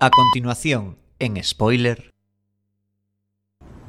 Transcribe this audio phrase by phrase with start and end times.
[0.00, 2.14] A continuación, en spoiler.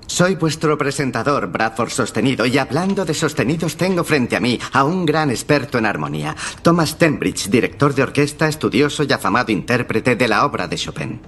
[0.08, 5.06] Soy vuestro presentador, Bradford Sostenido, y hablando de sostenidos tengo frente a mí a un
[5.06, 10.46] gran experto en armonía, Thomas Tenbridge, director de orquesta, estudioso y afamado intérprete de la
[10.46, 11.22] obra de Chopin.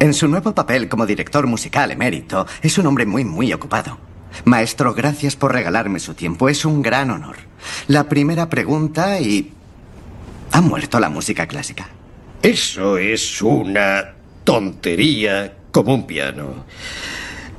[0.00, 3.96] En su nuevo papel como director musical emérito, es un hombre muy, muy ocupado.
[4.44, 7.36] Maestro, gracias por regalarme su tiempo, es un gran honor.
[7.86, 9.52] La primera pregunta y...
[10.50, 11.88] ¿Ha muerto la música clásica?
[12.42, 14.15] Eso es una
[14.46, 16.64] tontería como un piano.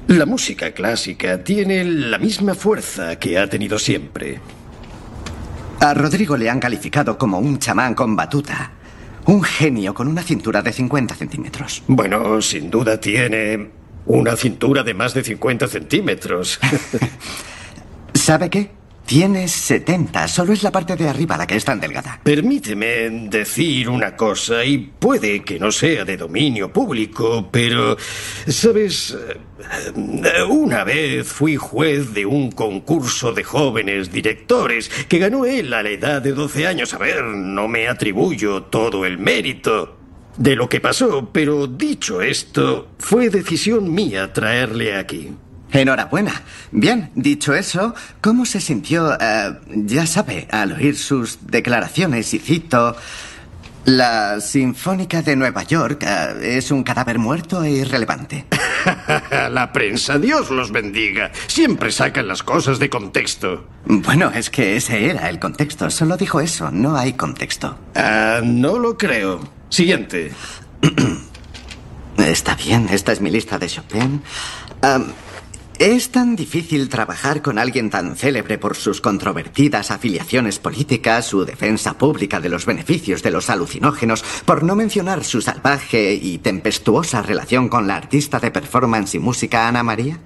[0.08, 4.40] La música clásica tiene la misma fuerza que ha tenido siempre.
[5.82, 8.72] A Rodrigo le han calificado como un chamán con batuta.
[9.26, 11.84] Un genio con una cintura de 50 centímetros.
[11.88, 13.70] Bueno, sin duda tiene
[14.06, 16.58] una cintura de más de 50 centímetros.
[18.14, 18.72] ¿Sabe qué?
[19.08, 22.20] Tienes 70, solo es la parte de arriba la que es tan delgada.
[22.22, 27.96] Permíteme decir una cosa, y puede que no sea de dominio público, pero,
[28.48, 29.18] ¿sabes?
[30.50, 35.90] Una vez fui juez de un concurso de jóvenes directores que ganó él a la
[35.90, 36.94] edad de 12 años.
[36.94, 39.98] A ver, no me atribuyo todo el mérito
[40.36, 45.32] de lo que pasó, pero dicho esto, fue decisión mía traerle aquí.
[45.72, 46.44] Enhorabuena.
[46.72, 52.34] Bien, dicho eso, ¿cómo se sintió, eh, ya sabe, al oír sus declaraciones?
[52.34, 52.96] Y cito,
[53.86, 58.46] la Sinfónica de Nueva York eh, es un cadáver muerto e irrelevante.
[59.50, 61.32] la prensa, Dios los bendiga.
[61.48, 63.68] Siempre sacan las cosas de contexto.
[63.86, 65.90] Bueno, es que ese era el contexto.
[65.90, 67.78] Solo dijo eso, no hay contexto.
[67.96, 69.40] Ah, no lo creo.
[69.70, 70.32] Siguiente.
[72.18, 74.22] Está bien, esta es mi lista de Chopin.
[75.80, 82.00] ¿Es tan difícil trabajar con alguien tan célebre por sus controvertidas afiliaciones políticas, su defensa
[82.00, 87.70] pública de los beneficios de los alucinógenos, por no mencionar su salvaje y tempestuosa relación
[87.70, 90.18] con la artista de performance y música Ana María?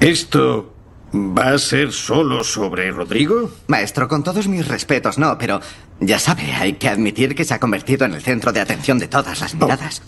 [0.00, 0.74] ¿Esto
[1.12, 3.50] va a ser solo sobre Rodrigo?
[3.66, 5.60] Maestro, con todos mis respetos, no, pero
[6.00, 9.08] ya sabe, hay que admitir que se ha convertido en el centro de atención de
[9.08, 10.00] todas las miradas.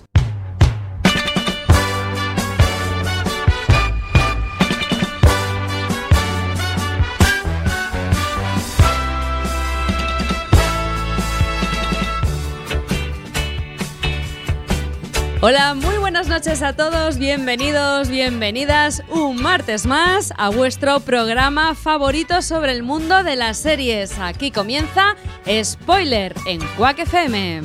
[15.42, 22.42] Hola, muy buenas noches a todos, bienvenidos, bienvenidas un martes más a vuestro programa favorito
[22.42, 24.18] sobre el mundo de las series.
[24.18, 25.16] Aquí comienza
[25.64, 27.62] Spoiler en Quack FM.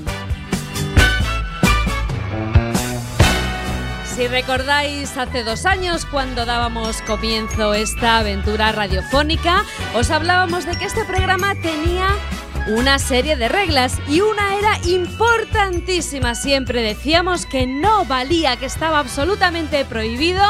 [4.05, 10.85] Si recordáis, hace dos años cuando dábamos comienzo esta aventura radiofónica, os hablábamos de que
[10.85, 12.07] este programa tenía
[12.67, 16.35] una serie de reglas y una era importantísima.
[16.35, 20.43] Siempre decíamos que no valía, que estaba absolutamente prohibido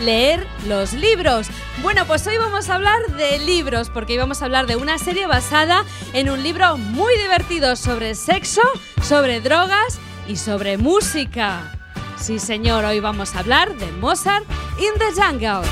[0.00, 1.48] leer los libros.
[1.80, 5.26] Bueno, pues hoy vamos a hablar de libros, porque íbamos a hablar de una serie
[5.26, 8.62] basada en un libro muy divertido sobre sexo,
[9.02, 11.72] sobre drogas y sobre música.
[12.16, 14.44] Sí, señor, hoy vamos a hablar de Mozart
[14.78, 15.68] in the Jungle.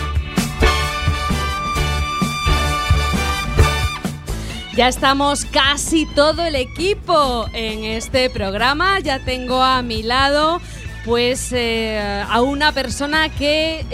[4.76, 9.00] Ya estamos casi todo el equipo en este programa.
[9.00, 10.60] Ya tengo a mi lado
[11.04, 13.84] pues eh, a una persona que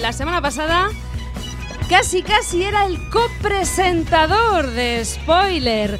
[0.00, 0.88] la semana pasada
[1.88, 5.98] casi casi era el copresentador de Spoiler.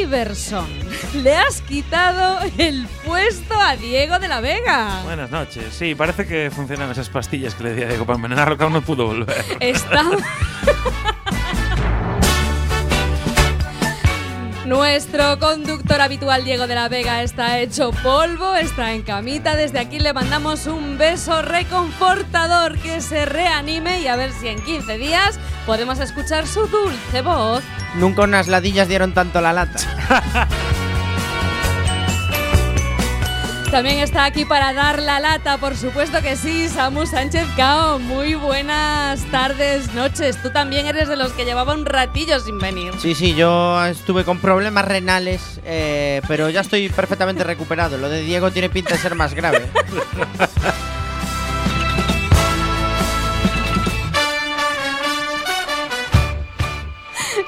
[0.00, 0.66] Iverson,
[1.22, 5.02] le has quitado el puesto a Diego de la Vega.
[5.04, 5.74] Buenas noches.
[5.74, 8.72] Sí, parece que funcionan esas pastillas que le di a Diego para envenenarlo, que aún
[8.72, 9.44] no pudo volver.
[9.60, 10.04] Está...
[14.68, 19.56] Nuestro conductor habitual Diego de la Vega está hecho polvo, está en camita.
[19.56, 24.62] Desde aquí le mandamos un beso reconfortador que se reanime y a ver si en
[24.62, 27.64] 15 días podemos escuchar su dulce voz.
[27.94, 29.78] Nunca unas ladillas dieron tanto la lata.
[33.70, 37.98] También está aquí para dar la lata, por supuesto que sí, Samu Sánchez Cao.
[37.98, 40.40] Muy buenas tardes, noches.
[40.42, 42.94] Tú también eres de los que llevaba un ratillo sin venir.
[42.98, 47.98] Sí, sí, yo estuve con problemas renales, eh, pero ya estoy perfectamente recuperado.
[47.98, 49.66] Lo de Diego tiene pinta de ser más grave.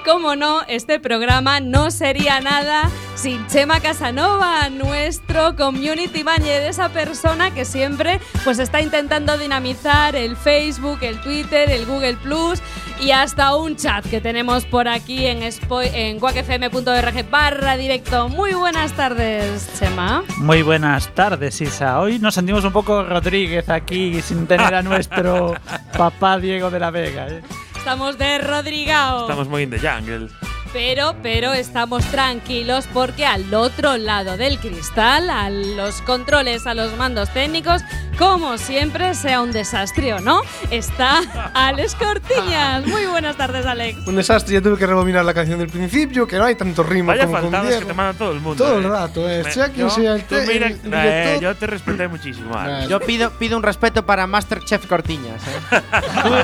[0.04, 7.52] Cómo no, este programa no sería nada sin Chema Casanova, nuestro community manager, esa persona
[7.52, 12.60] que siempre pues está intentando dinamizar el Facebook, el Twitter, el Google Plus
[12.98, 18.28] y hasta un chat que tenemos por aquí en, en guacfm.org barra directo.
[18.30, 20.24] Muy buenas tardes, Chema.
[20.38, 22.00] Muy buenas tardes, Isa.
[22.00, 25.54] Hoy nos sentimos un poco Rodríguez aquí sin tener a nuestro
[25.98, 27.28] papá Diego de la Vega.
[27.28, 27.42] ¿eh?
[27.80, 29.22] Estamos de Rodrigao.
[29.22, 30.28] Estamos muy in the jungle.
[30.72, 36.96] Pero, pero estamos tranquilos porque al otro lado del cristal, a los controles, a los
[36.96, 37.82] mandos técnicos,
[38.16, 41.20] como siempre, sea un desastre o no, está
[41.54, 42.86] Alex Cortiñas.
[42.86, 44.06] Muy buenas tardes, Alex.
[44.06, 47.08] Un desastre, ya tuve que rebobinar la canción del principio, que no hay tanto ritmo
[47.08, 48.62] Vaya como con faltadas que te manda todo el mundo.
[48.64, 48.88] Todo el eh.
[48.88, 49.42] rato, eh.
[49.42, 51.40] Me- Sea quien yo- sea el tú te- mira- el eh, director.
[51.42, 52.88] yo te respeté muchísimo, Alex.
[52.88, 55.42] Yo pido, pido un respeto para Masterchef Cortiñas.
[55.72, 55.80] ¿eh?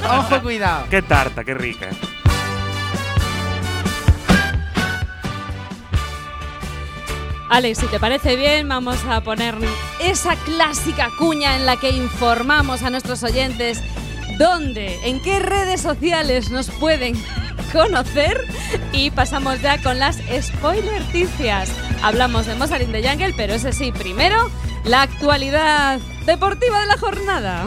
[0.19, 0.87] Ojo, cuidado.
[0.91, 1.91] Qué tarta, qué rica.
[7.49, 9.55] Alex, si te parece bien, vamos a poner
[10.01, 13.81] esa clásica cuña en la que informamos a nuestros oyentes
[14.39, 17.15] dónde, en qué redes sociales nos pueden
[17.73, 18.45] conocer
[18.93, 21.71] y pasamos ya con las spoilerticias.
[22.03, 24.51] Hablamos de Mozart in the pero ese sí, primero
[24.85, 27.67] la actualidad deportiva de la jornada.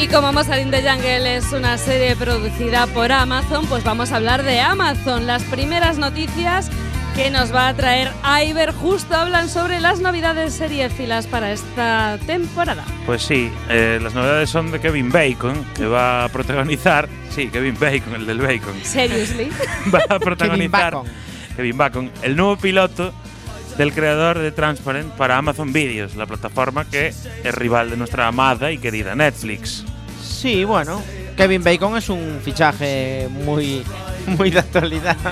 [0.00, 4.16] Y como Mozart in the Jungle es una serie producida por Amazon, pues vamos a
[4.16, 5.26] hablar de Amazon.
[5.26, 6.70] Las primeras noticias
[7.16, 8.12] que nos va a traer
[8.46, 12.84] Iber justo hablan sobre las novedades seriefilas para esta temporada.
[13.06, 17.08] Pues sí, eh, las novedades son de Kevin Bacon, que va a protagonizar.
[17.30, 18.74] Sí, Kevin Bacon, el del Bacon.
[18.84, 19.50] Seriously.
[19.92, 21.10] va a protagonizar Bacon.
[21.56, 23.12] Kevin Bacon, el nuevo piloto
[23.78, 28.70] del creador de Transparent para Amazon Videos, la plataforma que es rival de nuestra amada
[28.72, 29.84] y querida Netflix.
[30.22, 31.02] Sí, bueno.
[31.36, 33.84] Kevin Bacon es un fichaje muy,
[34.26, 35.16] muy de actualidad.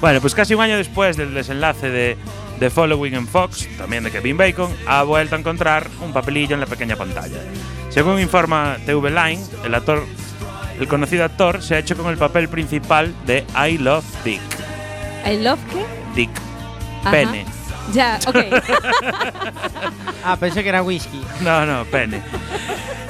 [0.00, 2.18] Bueno, pues casi un año después del desenlace de
[2.58, 6.60] The Following en Fox, también de Kevin Bacon, ha vuelto a encontrar un papelillo en
[6.60, 7.38] la pequeña pantalla.
[7.88, 10.04] Según informa TV Line, el actor,
[10.78, 14.42] el conocido actor se ha hecho con el papel principal de I Love Dick.
[15.24, 16.03] I love qué?
[16.14, 16.30] Dick.
[17.00, 17.10] Ajá.
[17.10, 17.44] Pene.
[17.92, 18.36] Ya, ok.
[20.24, 21.22] ah, pensé que era whisky.
[21.42, 22.22] No, no, pene.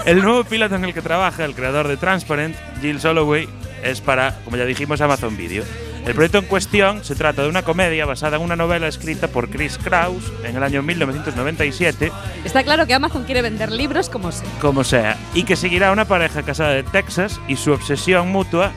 [0.05, 3.49] El nuevo piloto en el que trabaja el creador de Transparent, Jill Soloway,
[3.83, 5.65] es para, como ya dijimos, Amazon Video.
[6.05, 9.49] El proyecto en cuestión se trata de una comedia basada en una novela escrita por
[9.49, 12.13] Chris Kraus en el año 1997,
[12.45, 14.47] Está claro que Amazon quiere vender libros como sea.
[14.61, 18.73] como sea, y que seguirá a una pareja casada de Texas y su obsesión mutua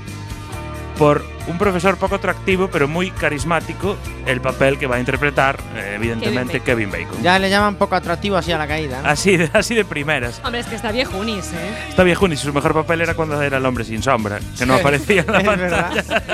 [0.97, 3.95] por un profesor poco atractivo pero muy carismático,
[4.25, 7.21] el papel que va a interpretar, eh, evidentemente, Kevin Bacon.
[7.21, 9.01] Ya le llaman poco atractivo así a la caída.
[9.01, 9.09] ¿no?
[9.09, 10.41] Así de, así de primeras.
[10.43, 11.85] Hombre, es que está viejunis, ¿eh?
[11.89, 14.73] Está viejo y su mejor papel era cuando era el hombre sin sombra, que no
[14.75, 16.03] aparecía en la pantalla.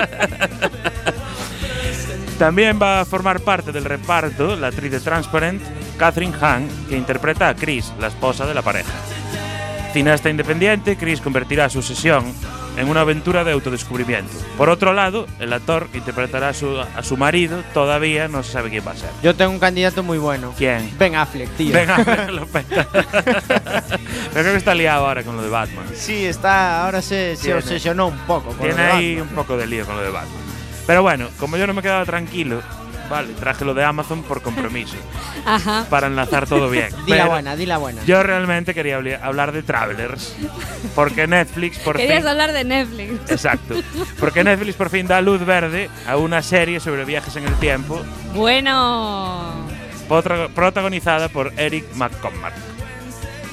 [2.38, 5.62] También va a formar parte del reparto la actriz de Transparent,
[5.96, 8.90] Catherine Hahn, que interpreta a Chris, la esposa de la pareja.
[9.92, 12.24] Cineasta independiente, Chris convertirá su sesión
[12.76, 14.32] en una aventura de autodescubrimiento.
[14.56, 18.52] Por otro lado, el actor que interpretará a su, a su marido todavía no se
[18.52, 19.10] sabe quién va a ser.
[19.22, 20.52] Yo tengo un candidato muy bueno.
[20.56, 20.90] ¿Quién?
[20.98, 21.72] Ben Affleck, tío.
[21.74, 22.86] Venga, lo peta.
[24.32, 25.84] Creo que está liado ahora con lo de Batman.
[25.94, 28.48] Sí, está, ahora se, se obsesionó un poco.
[28.50, 29.28] con Tiene lo de ahí Batman.
[29.28, 30.42] un poco de lío con lo de Batman.
[30.86, 32.60] Pero bueno, como yo no me quedaba tranquilo,
[33.10, 34.96] vale, traje lo de Amazon por compromiso,
[35.46, 35.86] Ajá.
[35.90, 36.88] para enlazar todo bien.
[37.06, 38.02] Di la buena, di la buena.
[38.04, 40.34] Yo realmente quería habli- hablar de Travelers,
[40.94, 42.28] porque Netflix por Querías fin...
[42.28, 43.30] hablar de Netflix.
[43.30, 43.74] Exacto.
[44.20, 48.00] Porque Netflix por fin da luz verde a una serie sobre viajes en el tiempo,
[48.34, 49.52] Bueno.
[50.08, 52.54] potra- protagonizada por Eric McCormack.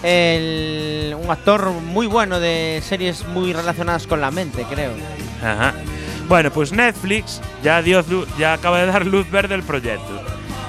[0.03, 4.91] El- un actor muy bueno de series muy relacionadas con la mente, creo.
[5.43, 5.73] Ajá.
[6.31, 8.05] Bueno, pues Netflix ya, dio,
[8.39, 10.23] ya acaba de dar luz verde al proyecto.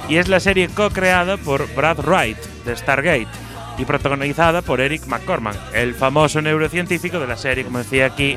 [0.09, 3.29] Y es la serie co-creada por Brad Wright de Stargate
[3.79, 8.37] y protagonizada por Eric McCormack, el famoso neurocientífico de la serie, como decía aquí,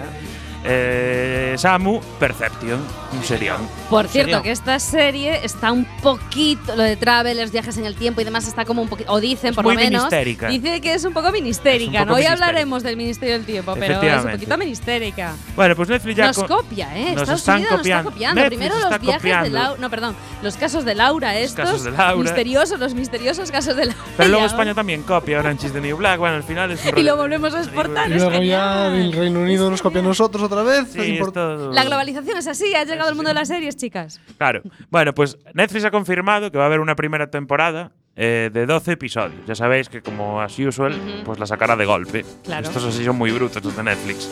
[0.68, 2.80] eh, Samu, Perception,
[3.14, 3.58] un serión.
[3.90, 8.22] Por cierto, que esta serie está un poquito, lo de Travelers, viajes en el tiempo
[8.22, 10.48] y demás, está como un poquito, o dicen por muy lo menos, ministérica.
[10.50, 12.00] dice que es un poco ministérica.
[12.00, 12.16] Es un poco ¿no?
[12.16, 15.34] Hoy hablaremos del Ministerio del Tiempo, pero es un poquito ministérica.
[15.56, 17.12] Bueno, pues Netflix ya Nos co- copia, ¿eh?
[17.12, 17.80] nos Estados están Unidos copiando.
[17.80, 18.42] nos está copiando.
[18.42, 19.50] Netflix Primero los viajes de.
[19.50, 19.80] Laura.
[19.82, 20.16] No, perdón.
[20.42, 21.66] Los casos de Laura, estos.
[21.66, 22.16] casos de Laura.
[22.24, 24.02] Misteriosos, los misteriosos casos de Laura.
[24.18, 26.18] Pero luego España también copia Orange is the New Black.
[26.20, 28.10] Bueno, al final es un Y lo volvemos a exportar.
[28.10, 30.90] Y luego ya el Reino Unido nos copia a nosotros otra vez.
[30.92, 31.36] Sí, es
[31.76, 34.20] La globalización es así, ha llegado al mundo de las series, chicas.
[34.38, 34.62] Claro.
[34.90, 38.94] Bueno, pues Netflix ha confirmado que va a haber una primera temporada eh, de 12
[38.94, 39.42] episodios.
[39.46, 41.24] Ya sabéis que, como as usual, Ujú.
[41.26, 42.26] pues la sacará de golpe.
[42.44, 42.66] Claro.
[42.68, 44.30] Estos así son muy brutos, los de Netflix.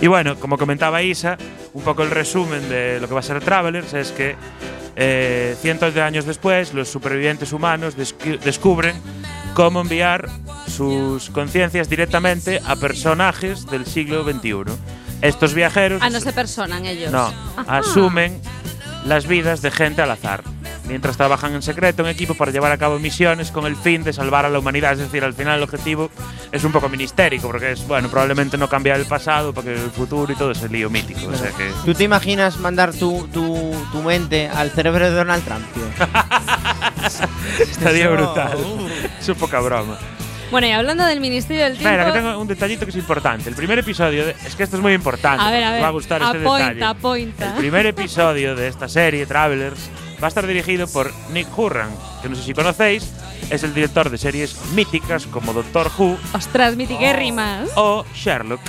[0.00, 1.36] Y bueno, como comentaba Isa,
[1.74, 4.34] un poco el resumen de lo que va a ser Travelers es que
[4.96, 8.94] eh, cientos de años después, los supervivientes humanos descu- descubren
[9.54, 10.28] cómo enviar
[10.66, 14.64] sus conciencias directamente a personajes del siglo XXI.
[15.22, 17.10] Estos viajeros Ah, no se personan ellos.
[17.10, 17.78] no, Ajá.
[17.78, 18.38] asumen
[19.06, 20.44] las vidas de gente al azar,
[20.86, 24.12] mientras trabajan en secreto en equipo para llevar a cabo misiones con el fin de
[24.12, 24.92] salvar a la humanidad.
[24.92, 26.08] Es decir, al final el objetivo
[26.52, 30.32] es un poco ministérico, porque es, bueno, probablemente no cambiar el pasado, porque el futuro
[30.32, 31.26] y todo ese lío mítico.
[31.28, 31.72] O sea que.
[31.84, 35.82] ¿Tú te imaginas mandar tu, tu, tu mente al cerebro de Donald Trump, tío?
[37.60, 38.56] Estaría brutal.
[38.56, 38.88] uh.
[39.20, 39.98] Es un poca broma.
[40.52, 41.88] Bueno, y hablando del Ministerio del Tiempo.
[41.88, 43.48] Espera, que tengo un detallito que es importante.
[43.48, 45.42] El primer episodio, de- es que esto es muy importante.
[45.42, 45.82] A ver, a os ver.
[45.82, 46.84] va a gustar este apointa, detalle.
[46.84, 47.46] apointa.
[47.48, 49.90] El primer episodio de esta serie, Travelers,
[50.22, 51.88] va a estar dirigido por Nick Hurran,
[52.22, 53.10] que no sé si conocéis,
[53.50, 57.70] es el director de series míticas como Doctor Who Ostras, mitiquérrimas.
[57.74, 58.60] o Sherlock.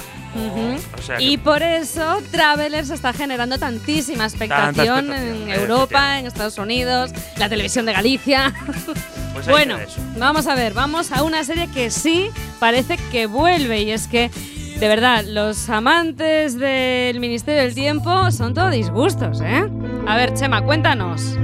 [0.97, 6.19] O sea Y por eso Travelers está generando tantísima expectación expectación, en Europa, efectivamente.
[6.19, 8.53] en Estados Unidos, la televisión de Galicia.
[9.33, 9.77] Pues bueno,
[10.17, 14.29] vamos a ver, vamos a una serie que sí parece que vuelve y es que
[14.79, 19.63] de verdad los amantes del Ministerio del Tiempo son todo disgustos, ¿eh?
[20.07, 21.37] A ver, Chema, cuéntanos.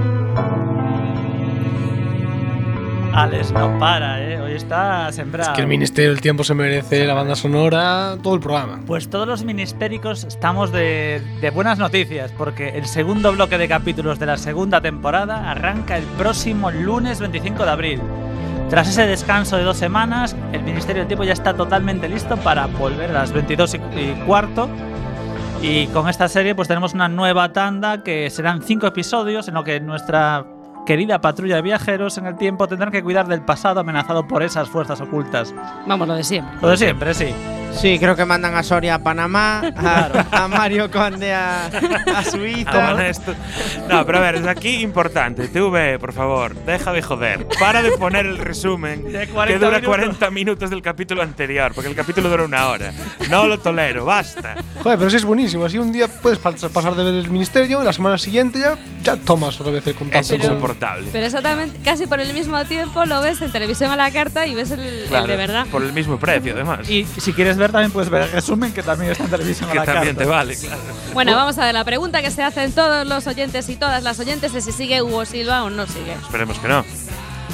[3.20, 4.40] Alex no para, ¿eh?
[4.40, 5.52] Hoy está sembrado.
[5.52, 8.80] Es que el Ministerio del Tiempo se merece la banda sonora, todo el programa.
[8.88, 14.20] Pues todos los ministéricos estamos de, de buenas noticias, porque el segundo bloque de capítulos
[14.20, 18.02] de la segunda temporada arranca el próximo lunes 25 de abril.
[18.70, 22.68] Tras ese descanso de dos semanas, el Ministerio del Tiempo ya está totalmente listo para
[22.68, 24.70] volver a las 22 y, y cuarto.
[25.62, 29.66] Y con esta serie pues tenemos una nueva tanda que serán cinco episodios en lo
[29.66, 30.46] que nuestra
[30.90, 34.68] querida patrulla de viajeros en el tiempo tendrán que cuidar del pasado amenazado por esas
[34.70, 35.54] fuerzas ocultas.
[35.86, 36.58] Vamos, lo de siempre.
[36.64, 37.28] Lo de siempre, sí.
[37.72, 42.96] Sí, creo que mandan a Soria a Panamá, a, a Mario Conde a, a Suiza.
[43.88, 45.48] No, pero a ver, desde aquí importante.
[45.50, 47.46] TV, por favor, deja de joder.
[47.60, 49.96] Para de poner el resumen De que 40 dura minutos.
[49.98, 52.92] 40 minutos del capítulo anterior, porque el capítulo dura una hora.
[53.30, 54.56] No lo tolero, basta.
[54.82, 55.66] Joder, pero sí es buenísimo.
[55.66, 58.76] Así un día puedes pas- pasar de ver el Ministerio, y la semana siguiente ya,
[59.04, 60.60] ya tomas otra vez el contacto Es con...
[60.80, 61.10] insoportable.
[61.12, 64.56] Pero exactamente, casi por el mismo tiempo lo ves en televisión a la carta y
[64.56, 65.66] ves el, el Claro, de verdad.
[65.72, 66.90] Por el mismo precio, además.
[66.90, 69.74] Y si quieres ver, también puedes ver el resumen, que también está en televisión a
[69.74, 70.24] que la también carta.
[70.24, 70.82] te vale, claro.
[71.14, 74.20] Bueno, vamos a ver la pregunta que se hacen todos los oyentes y todas las
[74.20, 76.14] oyentes de si sigue Hugo Silva o no sigue.
[76.14, 76.86] Esperemos que no.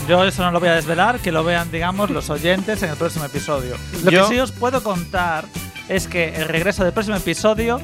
[0.07, 2.95] Yo eso no lo voy a desvelar, que lo vean, digamos, los oyentes en el
[2.95, 3.75] próximo episodio.
[4.03, 5.45] Lo Yo- que sí os puedo contar
[5.89, 7.81] es que el regreso del próximo episodio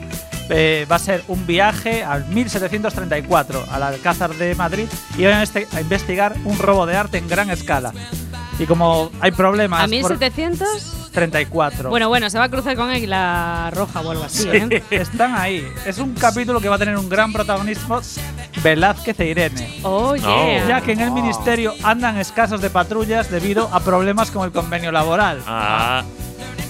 [0.51, 4.85] eh, va a ser un viaje al 1734, al Alcázar de Madrid,
[5.17, 7.93] y van a, este- a investigar un robo de arte en gran escala.
[8.59, 10.67] Y como hay problemas ¿A por 1700?
[11.11, 14.81] 34, Bueno, bueno, se va a cruzar con Águila Roja o algo así, ¿eh?
[14.91, 15.67] están ahí.
[15.85, 17.99] Es un capítulo que va a tener un gran protagonismo,
[18.63, 19.79] Velázquez e Irene.
[19.83, 20.67] Oh, yeah.
[20.67, 24.91] Ya que en el ministerio andan escasos de patrullas debido a problemas con el convenio
[24.91, 25.41] laboral.
[25.47, 26.03] Ah,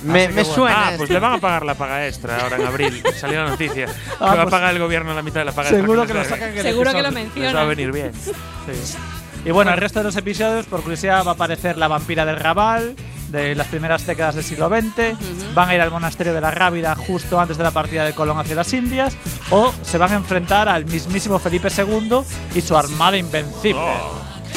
[0.03, 0.55] Me, Así me que bueno.
[0.55, 0.87] suena.
[0.87, 3.03] ah, pues le van a pagar la paga extra ahora en abril.
[3.19, 3.85] Salió la noticia.
[3.85, 6.07] que Ah, va a pues- pagar el gobierno la mitad de la paga Seguro extra
[6.07, 6.39] que lo les debe.
[6.51, 7.03] sacan Seguro que lo.
[7.03, 7.63] Les va a menciona.
[7.65, 8.11] venir bien.
[8.13, 8.97] Sí.
[9.45, 12.35] Y bueno, el resto de los episodios, por curiosidad, va a aparecer la vampira del
[12.37, 12.95] Raval,
[13.29, 15.15] de las primeras décadas del siglo XX.
[15.55, 18.37] Van a ir al monasterio de la Rábida justo antes de la partida de Colón
[18.39, 19.15] hacia las Indias.
[19.49, 22.19] O se van a enfrentar al mismísimo Felipe II
[22.53, 23.81] y su armada invencible.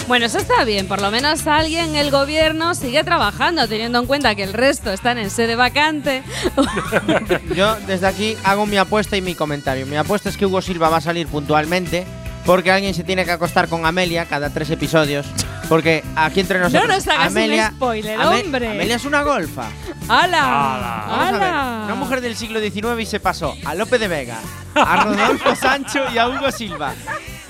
[0.06, 0.86] Bueno, eso está bien.
[0.86, 4.92] Por lo menos alguien en el gobierno sigue trabajando, teniendo en cuenta que el resto
[4.92, 6.22] están en sede vacante.
[7.54, 9.86] Yo desde aquí hago mi apuesta y mi comentario.
[9.86, 12.06] Mi apuesta es que Hugo Silva va a salir puntualmente
[12.44, 15.26] porque alguien se tiene que acostar con Amelia cada tres episodios.
[15.68, 16.86] Porque aquí entre nosotros.
[16.86, 18.70] nos hagas un Amelia, spoiler, Ame- hombre.
[18.72, 19.64] Amelia es una golfa.
[20.08, 21.06] ¡Hala!
[21.08, 21.42] Vamos a ver.
[21.42, 21.82] ¡Hala!
[21.86, 24.38] Una mujer del siglo XIX y se pasó a Lope de Vega,
[24.74, 26.92] a Rodolfo Sancho y a Hugo Silva.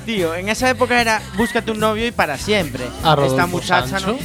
[0.05, 2.85] Tío, en esa época era búscate un novio y para siempre.
[3.03, 4.19] A Rodolfo Esta muchacha Sancho.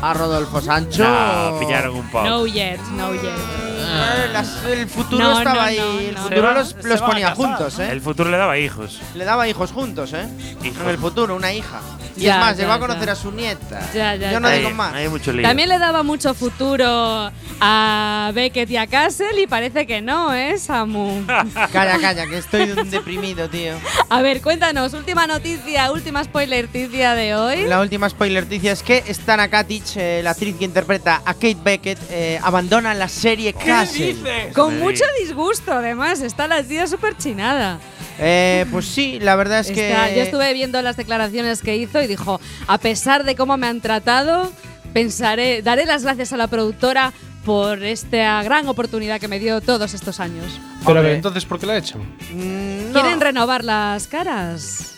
[0.00, 0.06] no.
[0.06, 1.02] a Rodolfo Sancho.
[1.04, 2.24] No, pillaron un poco.
[2.24, 3.24] No yet, no yet.
[3.24, 5.76] Eh, las- el futuro No, estaba no, ahí.
[5.78, 6.22] no, el no.
[6.22, 7.36] futuro los, se los van a ponía casar.
[7.46, 7.88] juntos, ¿eh?
[7.90, 9.00] El futuro le daba hijos.
[9.14, 10.28] Le daba hijos juntos, ¿eh?
[10.62, 10.82] Hijos.
[10.82, 11.80] En el futuro, una hija.
[12.18, 12.80] Y Ya, es más, ya, llegó a ya.
[12.80, 13.80] conocer a su nieta.
[13.94, 14.92] Ya, ya, Yo no digo más.
[14.94, 15.42] Hay mucho lío.
[15.42, 20.58] También le daba mucho futuro a Beckett y a Castle y parece que no, ¿eh,
[20.58, 21.24] Samu?
[21.72, 23.74] Calla, calla, que estoy deprimido, tío.
[24.10, 27.66] A ver, cuéntanos, última noticia, última spoiler noticia de hoy.
[27.66, 31.56] La última spoiler noticia es que Stana Katic, eh, la actriz que interpreta a Kate
[31.62, 34.16] Beckett, eh, abandona la serie Castle.
[34.54, 34.80] Con Sí.
[34.80, 37.78] mucho disgusto, además, está la tía súper chinada.
[38.18, 39.90] Eh, pues sí, la verdad es que.
[39.90, 43.66] Está- yo estuve viendo las declaraciones que hizo y dijo, a pesar de cómo me
[43.68, 44.52] han tratado,
[44.92, 47.12] pensaré, daré las gracias a la productora
[47.44, 50.44] por esta gran oportunidad que me dio todos estos años.
[50.84, 51.14] Pero a ver, Hombre.
[51.14, 52.00] entonces, ¿por qué la echan?
[52.32, 53.00] Mm, no.
[53.00, 54.96] ¿Quieren renovar las caras?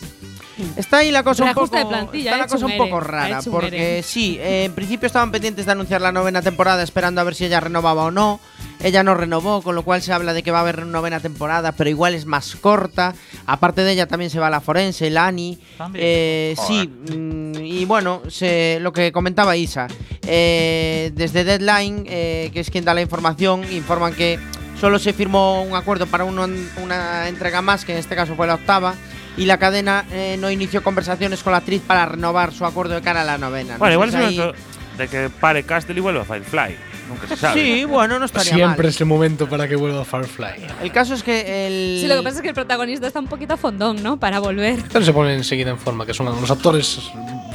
[0.76, 4.02] Está ahí la cosa un poco, de plantilla, está la cosa un poco rara, porque
[4.05, 7.45] sí, eh, en principio estaban pendientes de anunciar la novena temporada, esperando a ver si
[7.45, 8.40] ella renovaba o no.
[8.83, 11.73] Ella no renovó, con lo cual se habla de que va a haber novena temporada,
[11.73, 13.14] pero igual es más corta.
[13.47, 15.59] Aparte de ella también se va la forense, Lani.
[15.76, 16.02] También.
[16.07, 19.87] Eh, sí, mm, y bueno, se- lo que comentaba Isa,
[20.26, 24.38] eh, desde Deadline, eh, que es quien da la información, informan que
[24.81, 26.49] solo se firmó un acuerdo para uno-
[26.83, 28.95] una entrega más, que en este caso fue la octava,
[29.41, 33.01] y la cadena eh, no inició conversaciones con la actriz para renovar su acuerdo de
[33.01, 33.79] cara a la novena.
[33.79, 34.59] Bueno, No igual es si momento
[34.99, 36.77] de que pare Castle y vuelva a Firefly.
[37.09, 37.61] Nunca se sabe.
[37.61, 38.87] Sí, bueno, no estaría Siempre mal.
[38.91, 40.67] es el momento para que vuelva Firefly.
[40.83, 42.01] El caso es que el...
[42.03, 44.19] Sí, lo que pasa es que el protagonista está un poquito fondón, ¿no?
[44.21, 44.79] Para volver.
[44.93, 47.01] Pero se ponen enseguida en forma, que son los actores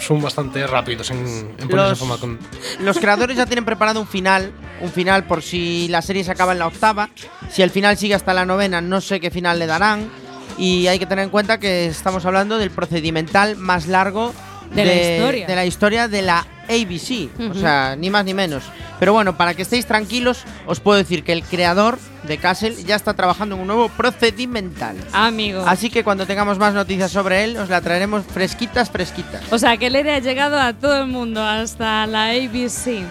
[0.02, 1.20] son bastante rápidos en,
[1.60, 2.40] en ponerse en forma con.
[2.82, 4.52] Los creadores ya tienen preparado un final,
[4.82, 7.10] un final por si la serie se acaba en la octava,
[7.50, 10.10] si el final sigue hasta la novena, no sé qué final le darán
[10.58, 14.34] y hay que tener en cuenta que estamos hablando del procedimental más largo
[14.72, 15.48] De la historia.
[15.48, 18.64] de la historia de la ABC, o sea, ni más ni menos.
[19.00, 22.96] Pero bueno, para que estéis tranquilos, os puedo decir que el creador de Castle ya
[22.96, 24.96] está trabajando en un nuevo procedimental.
[25.12, 25.64] Amigo.
[25.68, 29.44] Así que cuando tengamos más noticias sobre él, os la traeremos fresquitas, fresquitas.
[29.52, 33.04] O sea, que el ERE ha llegado a todo el mundo, hasta la ABC.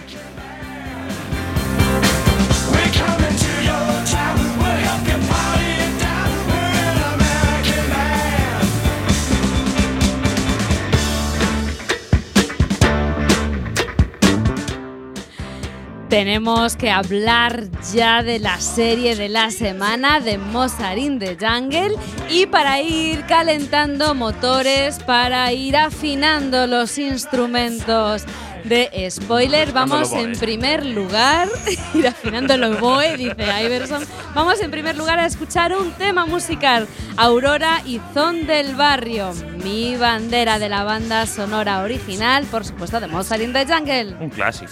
[16.09, 21.95] Tenemos que hablar ya de la serie de la semana de Mozart in the Jungle
[22.29, 28.23] y para ir calentando motores, para ir afinando los instrumentos
[28.65, 31.47] de spoiler, vamos en primer lugar,
[31.93, 36.87] ir afinando los boe, dice Iverson, vamos en primer lugar a escuchar un tema musical,
[37.17, 43.07] Aurora y Zon del Barrio, mi bandera de la banda sonora original, por supuesto de
[43.07, 44.15] Mozart in the Jungle.
[44.19, 44.71] Un clásico.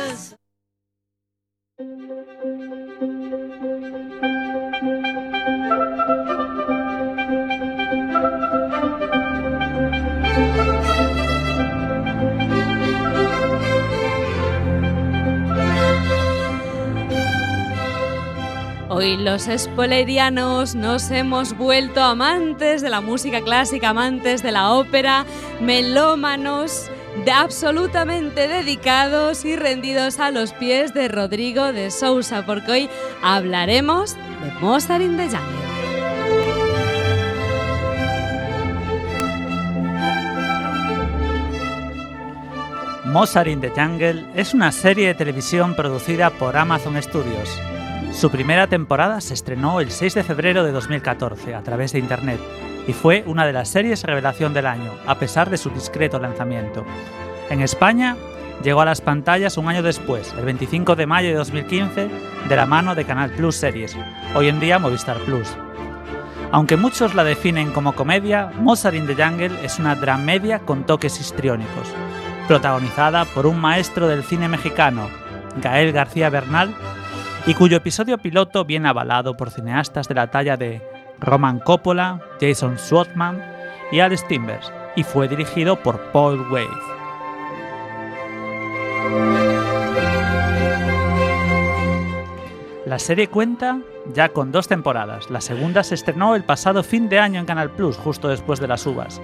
[18.93, 25.25] Hoy los spoilerianos nos hemos vuelto amantes de la música clásica, amantes de la ópera,
[25.61, 26.91] melómanos,
[27.33, 32.89] absolutamente dedicados y rendidos a los pies de Rodrigo de Sousa, porque hoy
[33.23, 35.39] hablaremos de Mozart in the Jungle.
[43.05, 47.57] Mozart in the Jungle es una serie de televisión producida por Amazon Studios.
[48.13, 52.39] Su primera temporada se estrenó el 6 de febrero de 2014 a través de Internet
[52.85, 56.85] y fue una de las series revelación del año, a pesar de su discreto lanzamiento.
[57.49, 58.17] En España
[58.63, 62.09] llegó a las pantallas un año después, el 25 de mayo de 2015,
[62.49, 63.95] de la mano de Canal Plus Series,
[64.35, 65.47] hoy en día Movistar Plus.
[66.51, 71.19] Aunque muchos la definen como comedia, Mozart in the Jungle es una dramedia con toques
[71.19, 71.87] histriónicos,
[72.47, 75.07] protagonizada por un maestro del cine mexicano,
[75.61, 76.75] Gael García Bernal,
[77.45, 80.81] y cuyo episodio piloto viene avalado por cineastas de la talla de
[81.19, 83.43] Roman Coppola, Jason Schwartzman
[83.91, 86.69] y Alex Timbers, y fue dirigido por Paul Weitz.
[92.85, 93.79] La serie cuenta
[94.13, 95.29] ya con dos temporadas.
[95.29, 98.67] La segunda se estrenó el pasado fin de año en Canal Plus, justo después de
[98.67, 99.21] las uvas.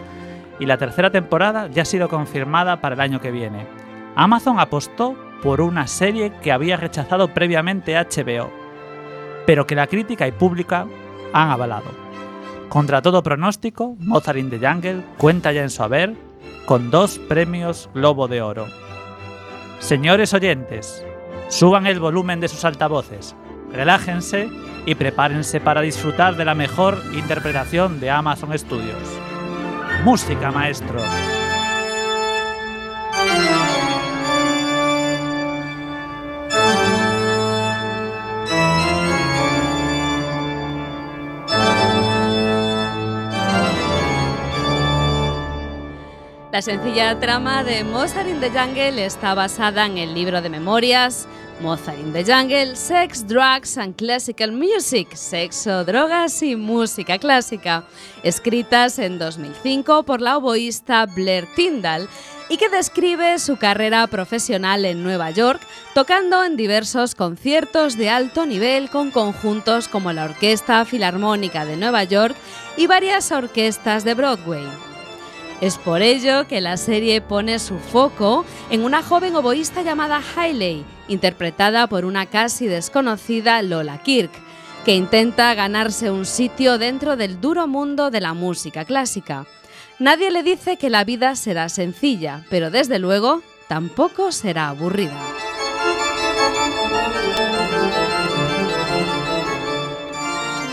[0.60, 3.68] Y la tercera temporada ya ha sido confirmada para el año que viene.
[4.16, 8.52] Amazon apostó por una serie que había rechazado previamente HBO,
[9.46, 10.88] pero que la crítica y pública
[11.34, 11.92] han avalado.
[12.70, 16.16] Contra todo pronóstico, Mozart in the Jungle cuenta ya en su haber
[16.66, 18.68] con dos premios Globo de Oro.
[19.80, 21.06] Señores oyentes,
[21.48, 23.36] suban el volumen de sus altavoces,
[23.72, 24.50] relájense
[24.86, 28.98] y prepárense para disfrutar de la mejor interpretación de Amazon Studios.
[30.04, 31.00] Música, maestro.
[46.58, 51.28] La sencilla trama de Mozart in the Jungle está basada en el libro de memorias
[51.62, 57.84] Mozart in the Jungle, Sex, Drugs and Classical Music, Sexo, Drogas y Música Clásica,
[58.24, 62.10] escritas en 2005 por la oboísta Blair Tyndall
[62.50, 65.62] y que describe su carrera profesional en Nueva York,
[65.94, 72.04] tocando en diversos conciertos de alto nivel con conjuntos como la Orquesta Filarmónica de Nueva
[72.04, 72.36] York
[72.78, 74.87] y varias orquestas de Broadway.
[75.60, 80.86] Es por ello que la serie pone su foco en una joven oboísta llamada Hailey,
[81.08, 84.32] interpretada por una casi desconocida Lola Kirk,
[84.86, 89.48] que intenta ganarse un sitio dentro del duro mundo de la música clásica.
[89.98, 95.20] Nadie le dice que la vida será sencilla, pero desde luego tampoco será aburrida.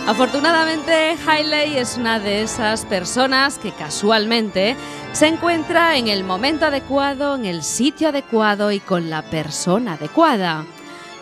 [0.06, 4.76] Afortunadamente, Hailey es una de esas personas que casualmente
[5.12, 10.66] se encuentra en el momento adecuado, en el sitio adecuado y con la persona adecuada.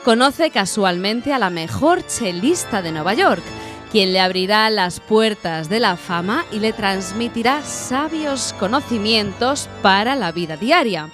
[0.05, 3.45] Conoce casualmente a la mejor chelista de Nueva York,
[3.92, 10.33] quien le abrirá las puertas de la fama y le transmitirá sabios conocimientos para la
[10.33, 11.09] vida diaria.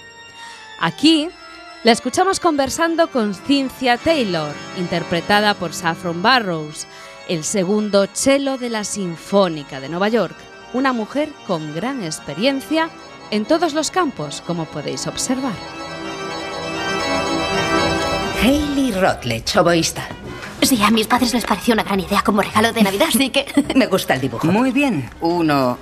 [0.80, 1.28] Aquí
[1.84, 6.86] la escuchamos conversando con Cynthia Taylor, interpretada por Saffron Barrows,
[7.28, 10.34] el segundo cello de la Sinfónica de Nueva York,
[10.72, 12.90] una mujer con gran experiencia
[13.30, 15.52] en todos los campos, como podéis observar.
[18.42, 20.08] Hayley Rutledge, oboísta.
[20.62, 23.46] Sí, a mis padres les pareció una gran idea como regalo de Navidad, así que...
[23.76, 24.46] Me gusta el dibujo.
[24.46, 25.08] Muy bien.
[25.20, 25.78] Uno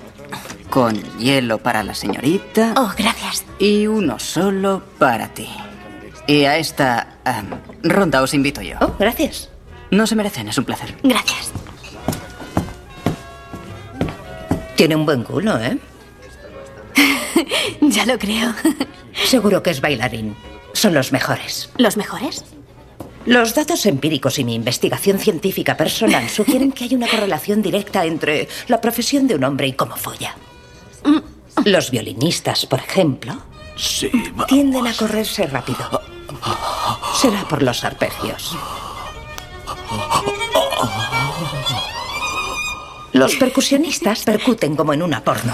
[0.68, 2.74] con hielo para la señorita.
[2.76, 3.44] Oh, gracias.
[3.58, 5.48] Y uno solo para ti.
[6.26, 7.46] Y a esta am,
[7.82, 8.76] ronda os invito yo.
[8.80, 9.50] Oh, gracias.
[9.90, 10.96] No se merecen, es un placer.
[11.02, 11.52] Gracias.
[14.76, 15.78] Tiene un buen culo, ¿eh?
[17.80, 18.52] ya lo creo.
[19.24, 20.36] Seguro que es bailarín.
[20.72, 21.70] Son los mejores.
[21.78, 22.44] ¿Los mejores?
[23.24, 28.48] Los datos empíricos y mi investigación científica personal sugieren que hay una correlación directa entre
[28.68, 30.36] la profesión de un hombre y cómo folla.
[31.64, 33.42] Los violinistas, por ejemplo,
[33.76, 34.10] Sí,
[34.48, 36.00] tienden a correrse rápido.
[37.14, 38.56] Será por los arpegios.
[43.12, 45.52] Los percusionistas percuten como en una porno.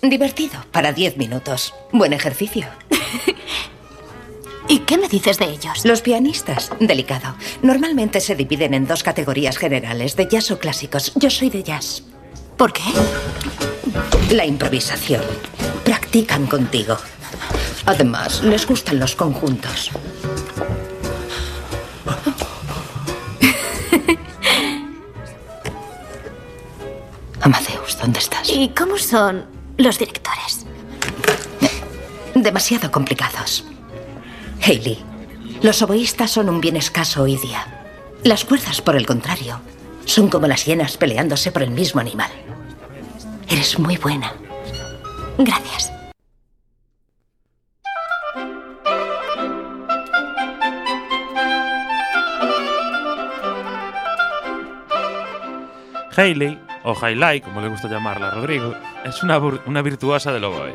[0.00, 1.74] Divertido, para 10 minutos.
[1.92, 2.66] Buen ejercicio.
[4.68, 5.84] ¿Y qué me dices de ellos?
[5.84, 7.34] Los pianistas, delicado.
[7.62, 11.12] Normalmente se dividen en dos categorías generales, de jazz o clásicos.
[11.16, 12.04] Yo soy de jazz.
[12.56, 12.82] ¿Por qué?
[14.30, 15.22] La improvisación.
[15.84, 16.96] Practican contigo.
[17.88, 19.90] Además, les gustan los conjuntos.
[27.40, 28.50] Amadeus, ¿dónde estás?
[28.50, 29.46] ¿Y cómo son
[29.78, 30.66] los directores?
[32.34, 33.64] Demasiado complicados.
[34.60, 35.02] Hayley,
[35.62, 37.86] los oboístas son un bien escaso hoy día.
[38.22, 39.62] Las cuerdas, por el contrario,
[40.04, 42.30] son como las hienas peleándose por el mismo animal.
[43.48, 44.34] Eres muy buena.
[45.38, 45.90] Gracias.
[56.18, 60.74] Hayley, o Hailey, como le gusta llamarla a Rodrigo, es una virtuosa del oboe.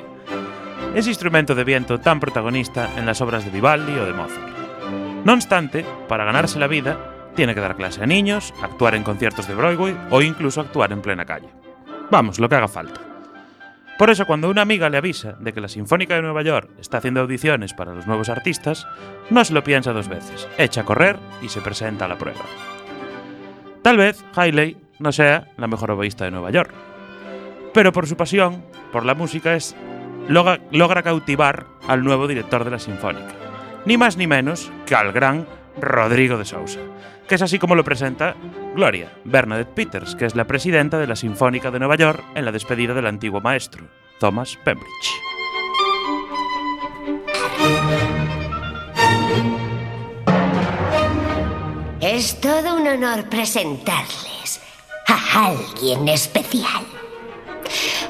[0.95, 4.47] Es instrumento de viento tan protagonista en las obras de Vivaldi o de Mozart.
[5.25, 6.97] No obstante, para ganarse la vida,
[7.35, 11.01] tiene que dar clase a niños, actuar en conciertos de Broadway o incluso actuar en
[11.01, 11.49] plena calle.
[12.09, 13.01] Vamos, lo que haga falta.
[13.97, 16.99] Por eso, cuando una amiga le avisa de que la Sinfónica de Nueva York está
[16.99, 18.87] haciendo audiciones para los nuevos artistas,
[19.29, 22.45] no se lo piensa dos veces, echa a correr y se presenta a la prueba.
[23.81, 26.73] Tal vez Hailey no sea la mejor oboísta de Nueva York,
[27.73, 29.75] pero por su pasión por la música es
[30.27, 33.33] logra, logra cautivar al nuevo director de la Sinfónica,
[33.85, 35.45] ni más ni menos que al gran
[35.79, 36.79] Rodrigo de Sousa,
[37.27, 38.35] que es así como lo presenta
[38.75, 42.51] Gloria Bernadette Peters, que es la presidenta de la Sinfónica de Nueva York en la
[42.51, 43.85] despedida del antiguo maestro,
[44.19, 45.11] Thomas Pembridge.
[51.99, 54.32] Es todo un honor presentarles
[55.13, 56.83] a alguien especial.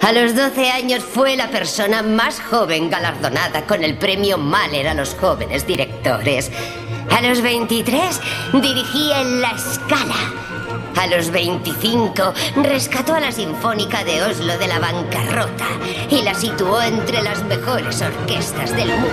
[0.01, 4.93] A los 12 años fue la persona más joven galardonada con el premio Mahler a
[4.93, 6.51] los jóvenes directores.
[7.09, 8.19] A los 23
[8.53, 10.33] dirigía en La Scala.
[10.97, 15.67] A los 25 rescató a la Sinfónica de Oslo de la bancarrota
[16.09, 19.09] y la situó entre las mejores orquestas del mundo.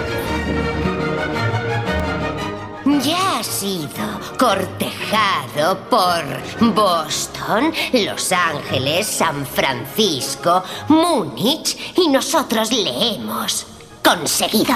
[2.98, 3.88] Ya ha sido
[4.36, 13.66] cortejado por Boston, Los Ángeles, San Francisco, Múnich y nosotros le hemos
[14.02, 14.74] conseguido.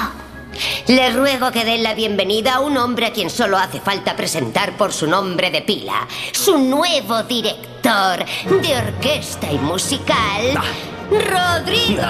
[0.87, 4.77] Le ruego que den la bienvenida a un hombre a quien solo hace falta presentar
[4.77, 8.25] por su nombre de pila, su nuevo director
[8.63, 10.55] de orquesta y musical,
[11.11, 12.03] Rodrigo.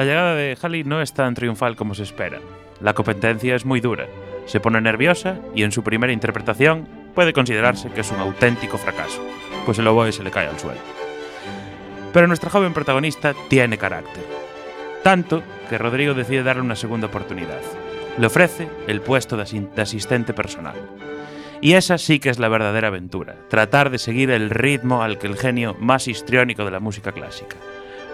[0.00, 2.38] La llegada de Halley no es tan triunfal como se espera.
[2.80, 4.06] La competencia es muy dura,
[4.46, 9.22] se pone nerviosa y en su primera interpretación puede considerarse que es un auténtico fracaso,
[9.66, 10.80] pues el oboe se le cae al suelo.
[12.14, 14.24] Pero nuestra joven protagonista tiene carácter.
[15.02, 17.60] Tanto que Rodrigo decide darle una segunda oportunidad.
[18.16, 19.42] Le ofrece el puesto de,
[19.82, 20.76] asistente personal.
[21.60, 25.26] Y esa sí que es la verdadera aventura, tratar de seguir el ritmo al que
[25.26, 27.58] el genio más histriónico de la música clásica.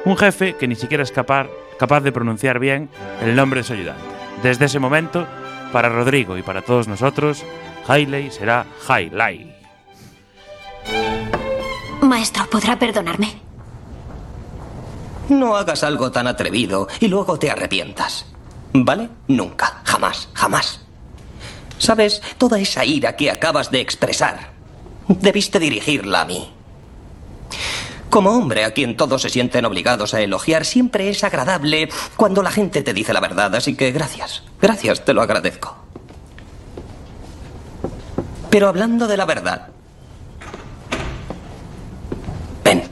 [0.06, 1.48] Un jefe que ni siquiera es capaz,
[1.80, 2.88] capaz de pronunciar bien
[3.22, 4.04] el nombre de su ayudante.
[4.40, 5.26] Desde ese momento,
[5.72, 7.42] para Rodrigo y para todos nosotros,
[7.88, 9.52] Hailey será Hailey.
[12.02, 13.42] Maestro, ¿podrá perdonarme?
[15.28, 18.26] No hagas algo tan atrevido y luego te arrepientas.
[18.74, 19.08] ¿Vale?
[19.26, 20.86] Nunca, jamás, jamás.
[21.78, 24.52] Sabes, toda esa ira que acabas de expresar,
[25.08, 26.52] debiste dirigirla a mí.
[28.16, 32.50] Como hombre a quien todos se sienten obligados a elogiar, siempre es agradable cuando la
[32.50, 35.76] gente te dice la verdad, así que gracias, gracias, te lo agradezco.
[38.48, 39.68] Pero hablando de la verdad,
[42.64, 42.84] ven.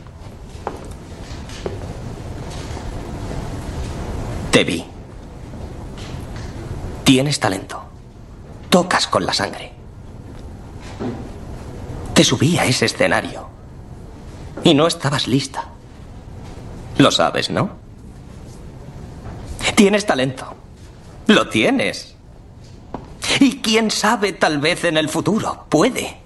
[4.51, 4.85] Te vi.
[7.05, 7.83] Tienes talento.
[8.69, 9.73] Tocas con la sangre.
[12.13, 13.54] Te subí a ese escenario.
[14.65, 15.65] Y no estabas lista.
[16.99, 17.71] Lo sabes, ¿no?
[19.75, 20.55] Tienes talento.
[21.27, 22.15] Lo tienes.
[23.41, 25.67] Y quién sabe, tal vez en el futuro.
[25.69, 26.19] Puede.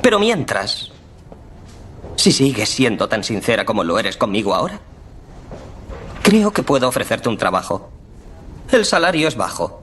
[0.00, 0.92] Pero mientras,
[2.16, 4.80] si sigues siendo tan sincera como lo eres conmigo ahora,
[6.22, 7.90] creo que puedo ofrecerte un trabajo.
[8.70, 9.82] El salario es bajo.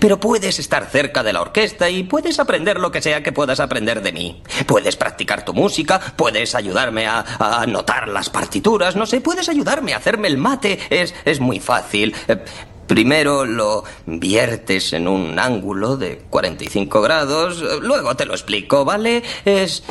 [0.00, 3.60] Pero puedes estar cerca de la orquesta y puedes aprender lo que sea que puedas
[3.60, 4.42] aprender de mí.
[4.66, 9.94] Puedes practicar tu música, puedes ayudarme a, a anotar las partituras, no sé, puedes ayudarme
[9.94, 10.78] a hacerme el mate.
[10.90, 12.14] Es, es muy fácil.
[12.28, 12.44] Eh,
[12.86, 19.24] Primero lo viertes en un ángulo de 45 grados, luego te lo explico, ¿vale?
[19.44, 19.82] Es,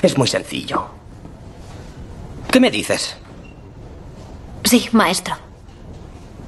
[0.00, 0.86] es muy sencillo.
[2.50, 3.18] ¿Qué me dices?
[4.64, 5.36] Sí, maestro.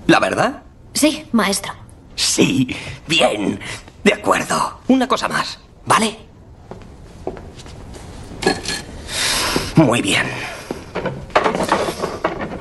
[0.07, 0.62] ¿La verdad?
[0.94, 1.74] Sí, maestro.
[2.20, 3.59] Sí, bien.
[4.04, 4.80] De acuerdo.
[4.88, 6.18] Una cosa más, ¿vale?
[9.74, 10.26] Muy bien.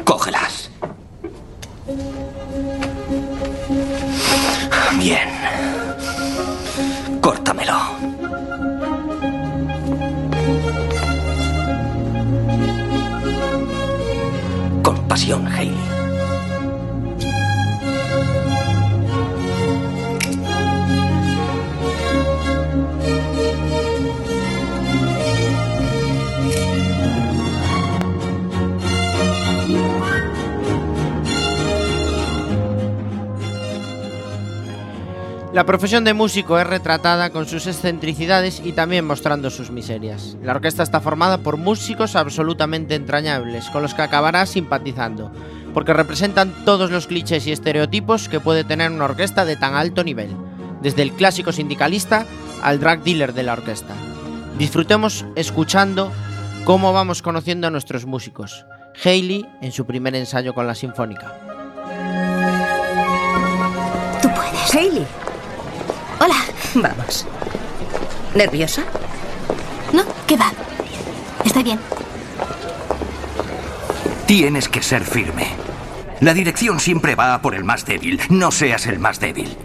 [0.06, 0.72] Cógelas.
[4.98, 5.30] Bien.
[7.22, 7.80] Córtamelo.
[14.82, 15.46] Con pasión.
[35.52, 40.38] La profesión de músico es retratada con sus excentricidades y también mostrando sus miserias.
[40.44, 45.32] La orquesta está formada por músicos absolutamente entrañables, con los que acabará simpatizando,
[45.74, 50.04] porque representan todos los clichés y estereotipos que puede tener una orquesta de tan alto
[50.04, 50.30] nivel,
[50.84, 52.28] desde el clásico sindicalista
[52.62, 53.96] al drug dealer de la orquesta.
[54.60, 56.12] Disfrutemos escuchando
[56.64, 58.68] cómo vamos conociendo a nuestros músicos.
[59.04, 61.34] Hayley en su primer ensayo con la Sinfónica.
[64.22, 64.76] Tú puedes.
[64.76, 65.08] Hailey,
[66.20, 66.36] Hola.
[66.76, 67.26] vamos.
[68.36, 68.84] ¿Nerviosa?
[69.94, 70.52] No, ¿qué va?
[71.44, 71.80] Estoy bien.
[74.28, 75.48] Tienes que ser firme.
[76.20, 78.22] La dirección siempre va a por el más débil.
[78.30, 79.58] No seas el más débil.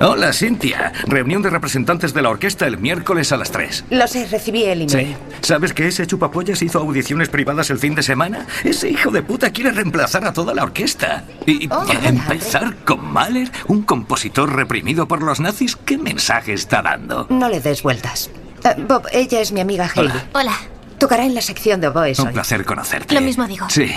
[0.00, 0.92] Hola, Cynthia.
[1.06, 3.86] Reunión de representantes de la orquesta el miércoles a las 3.
[3.90, 4.90] Lo sé, recibí el email.
[5.08, 5.16] Sí.
[5.40, 8.46] ¿Sabes que ese chupapollas hizo audiciones privadas el fin de semana?
[8.64, 11.24] Ese hijo de puta quiere reemplazar a toda la orquesta.
[11.46, 16.52] Y Oh, para hola, empezar con Mahler, un compositor reprimido por los nazis, ¿qué mensaje
[16.52, 17.26] está dando?
[17.30, 18.30] No le des vueltas.
[18.64, 20.12] Eh, Bob, ella es mi amiga Hailey.
[20.32, 20.52] Hola.
[20.98, 22.32] Tocará en la sección de oboes Un hoy.
[22.34, 23.14] placer conocerte.
[23.14, 23.68] Lo mismo digo.
[23.70, 23.90] Sí.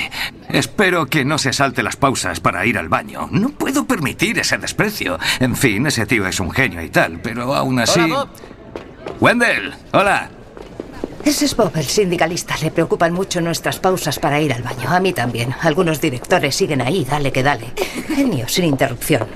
[0.49, 3.27] Espero que no se salte las pausas para ir al baño.
[3.31, 5.17] No puedo permitir ese desprecio.
[5.39, 7.99] En fin, ese tío es un genio y tal, pero aún así...
[7.99, 8.29] Hola, Bob.
[9.19, 10.29] Wendell, hola.
[11.25, 12.55] Ese es Bob, el sindicalista.
[12.61, 14.89] Le preocupan mucho nuestras pausas para ir al baño.
[14.89, 15.53] A mí también.
[15.61, 17.67] Algunos directores siguen ahí, dale que dale.
[18.15, 19.27] Genio, sin interrupción.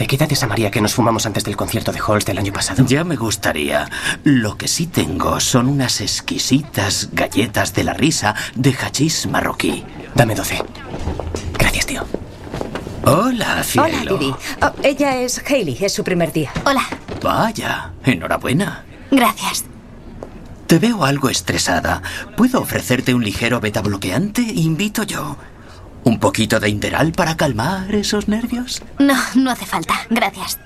[0.00, 2.54] ¿Te queda de esa María que nos fumamos antes del concierto de Halls del año
[2.54, 2.86] pasado?
[2.86, 3.86] Ya me gustaría.
[4.24, 9.84] Lo que sí tengo son unas exquisitas galletas de la risa de hachís marroquí.
[10.14, 10.62] Dame 12.
[11.58, 12.06] Gracias, tío.
[13.04, 13.88] Hola, cielo.
[13.88, 14.34] Hola, Didi.
[14.62, 16.50] Oh, ella es Hailey, es su primer día.
[16.64, 16.88] Hola.
[17.22, 18.86] Vaya, enhorabuena.
[19.10, 19.66] Gracias.
[20.66, 22.00] Te veo algo estresada.
[22.38, 24.40] ¿Puedo ofrecerte un ligero beta bloqueante?
[24.40, 25.36] Invito yo.
[26.04, 28.82] ¿Un poquito de Inderal para calmar esos nervios?
[28.98, 29.94] No, no hace falta.
[30.08, 30.58] Gracias.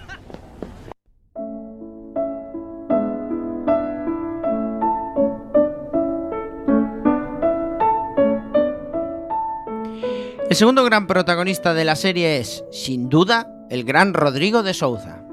[10.49, 15.25] El segundo gran protagonista de la serie es, sin duda, el gran Rodrigo de Souza.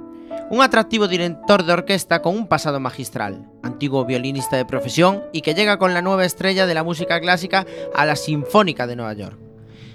[0.49, 5.53] Un atractivo director de orquesta con un pasado magistral, antiguo violinista de profesión y que
[5.53, 9.50] llega con la nueva estrella de la música clásica a la Sinfónica de Nueva York.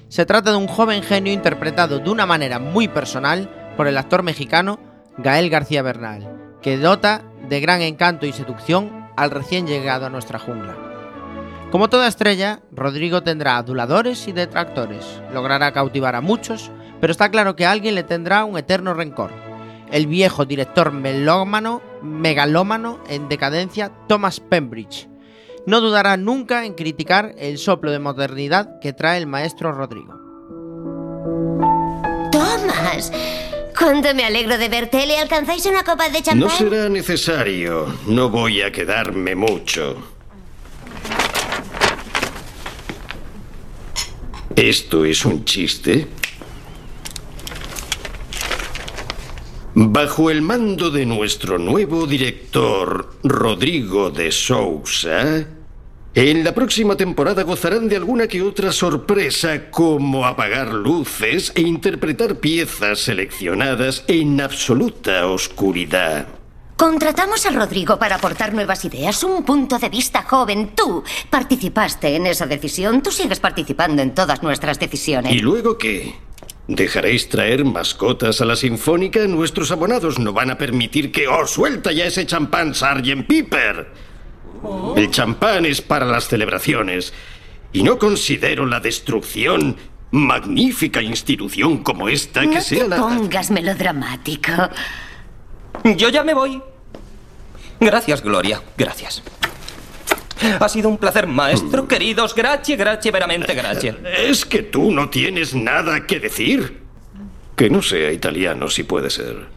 [0.08, 4.22] Se trata de un joven genio interpretado de una manera muy personal por el actor
[4.22, 4.78] mexicano
[5.18, 10.38] Gael García Bernal, que dota de gran encanto y seducción al recién llegado a nuestra
[10.38, 10.76] jungla.
[11.72, 17.56] Como toda estrella, Rodrigo tendrá aduladores y detractores, logrará cautivar a muchos, pero está claro
[17.56, 19.32] que alguien le tendrá un eterno rencor.
[19.90, 25.08] El viejo director melómano, megalómano en decadencia, Thomas Pembridge.
[25.66, 30.14] No dudará nunca en criticar el soplo de modernidad que trae el maestro Rodrigo.
[32.30, 33.12] Tomás,
[33.76, 35.04] cuánto me alegro de verte.
[35.04, 36.38] ¿Le alcanzáis una copa de champán?
[36.38, 37.92] No será necesario.
[38.06, 39.96] No voy a quedarme mucho.
[44.54, 46.06] ¿Esto es un chiste?
[49.78, 55.46] Bajo el mando de nuestro nuevo director, Rodrigo de Sousa,
[56.16, 62.36] en la próxima temporada gozarán de alguna que otra sorpresa como apagar luces e interpretar
[62.36, 66.26] piezas seleccionadas en absoluta oscuridad.
[66.76, 70.72] Contratamos a Rodrigo para aportar nuevas ideas, un punto de vista joven.
[70.74, 75.34] Tú participaste en esa decisión, tú sigues participando en todas nuestras decisiones.
[75.34, 76.14] ¿Y luego qué?
[76.66, 79.26] ¿Dejaréis traer mascotas a la Sinfónica?
[79.26, 81.28] Nuestros abonados no van a permitir que...
[81.28, 83.26] ¡Oh, suelta ya ese champán, Sgt.
[83.28, 84.05] Piper!
[84.96, 87.12] El champán es para las celebraciones.
[87.72, 89.76] Y no considero la destrucción
[90.10, 92.96] magnífica institución como esta que no sea te la...
[92.96, 94.52] pongas melodramático.
[95.96, 96.62] Yo ya me voy.
[97.80, 98.62] Gracias, Gloria.
[98.78, 99.22] Gracias.
[100.60, 102.34] Ha sido un placer, maestro, queridos.
[102.34, 103.96] Gracias, gracias, veramente gracias.
[104.18, 106.82] ¿Es que tú no tienes nada que decir?
[107.56, 109.55] Que no sea italiano, si puede ser.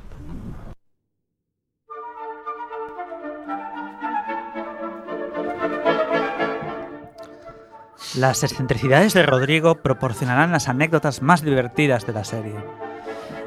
[8.16, 12.56] Las excentricidades de Rodrigo proporcionarán las anécdotas más divertidas de la serie,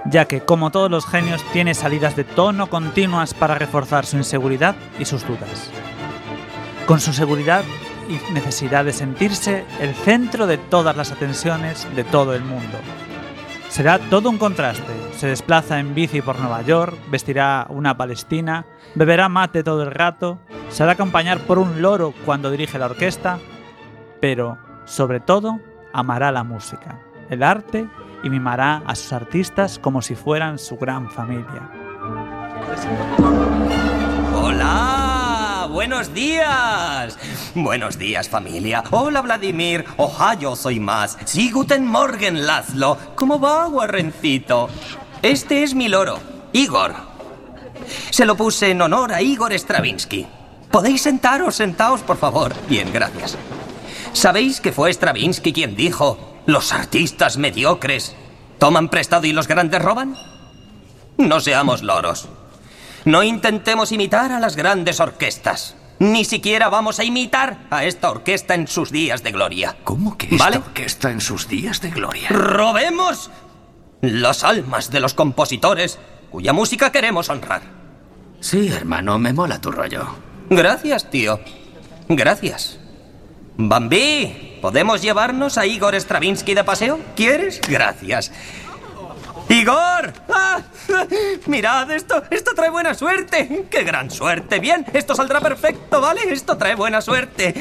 [0.04, 4.76] ya que, como todos los genios, tiene salidas de tono continuas para reforzar su inseguridad
[5.00, 5.68] y sus dudas.
[6.86, 7.64] Con su seguridad
[8.08, 12.78] y necesidad de sentirse el centro de todas las atenciones de todo el mundo.
[13.68, 14.92] Será todo un contraste.
[15.16, 20.38] Se desplaza en bici por Nueva York, vestirá una palestina, beberá mate todo el rato,
[20.70, 23.38] se hará acompañar por un loro cuando dirige la orquesta,
[24.22, 25.58] pero, sobre todo,
[25.92, 27.88] amará la música, el arte
[28.22, 31.68] y mimará a sus artistas como si fueran su gran familia.
[34.32, 37.18] Hola, buenos días.
[37.56, 38.84] Buenos días, familia.
[38.92, 39.84] Hola, Vladimir.
[39.96, 41.18] Ohio soy más.
[41.24, 42.96] Sí, guten Morgen, Laszlo.
[43.16, 44.68] ¿Cómo va, guarrencito?
[45.20, 46.20] Este es mi loro,
[46.52, 46.94] Igor.
[48.10, 50.28] Se lo puse en honor a Igor Stravinsky.
[50.70, 51.56] ¿Podéis sentaros?
[51.56, 52.52] Sentaos, por favor.
[52.68, 53.36] Bien, gracias.
[54.12, 58.14] ¿Sabéis que fue Stravinsky quien dijo, los artistas mediocres
[58.58, 60.16] toman prestado y los grandes roban?
[61.18, 62.28] No seamos loros.
[63.04, 65.76] No intentemos imitar a las grandes orquestas.
[65.98, 69.76] Ni siquiera vamos a imitar a esta orquesta en sus días de gloria.
[69.84, 70.56] ¿Cómo que esta ¿Vale?
[70.58, 72.28] orquesta en sus días de gloria?
[72.28, 73.30] Robemos
[74.00, 75.98] las almas de los compositores
[76.30, 77.62] cuya música queremos honrar.
[78.40, 80.06] Sí, hermano, me mola tu rollo.
[80.50, 81.38] Gracias, tío.
[82.08, 82.78] Gracias.
[83.56, 86.98] Bambi, ¿podemos llevarnos a Igor Stravinsky de paseo?
[87.16, 87.60] ¿Quieres?
[87.68, 88.32] Gracias.
[89.48, 90.12] ¡Igor!
[90.32, 90.60] ¡Ah!
[91.46, 93.66] Mirad, esto, esto trae buena suerte.
[93.70, 94.58] ¡Qué gran suerte!
[94.60, 96.20] Bien, esto saldrá perfecto, ¿vale?
[96.32, 97.54] Esto trae buena suerte.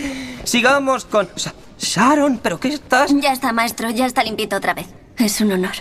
[0.44, 1.28] Sigamos con...
[1.36, 3.12] Sa- Sharon, ¿pero qué estás?
[3.20, 4.88] Ya está, maestro, ya está limpito otra vez.
[5.18, 5.72] Es un honor.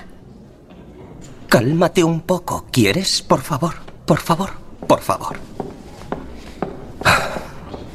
[1.49, 3.23] Cálmate un poco, ¿quieres?
[3.23, 3.75] Por favor,
[4.07, 4.51] por favor,
[4.87, 5.37] por favor.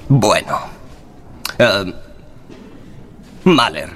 [0.07, 0.59] Bueno.
[1.57, 1.93] Eh,
[3.45, 3.89] Mahler.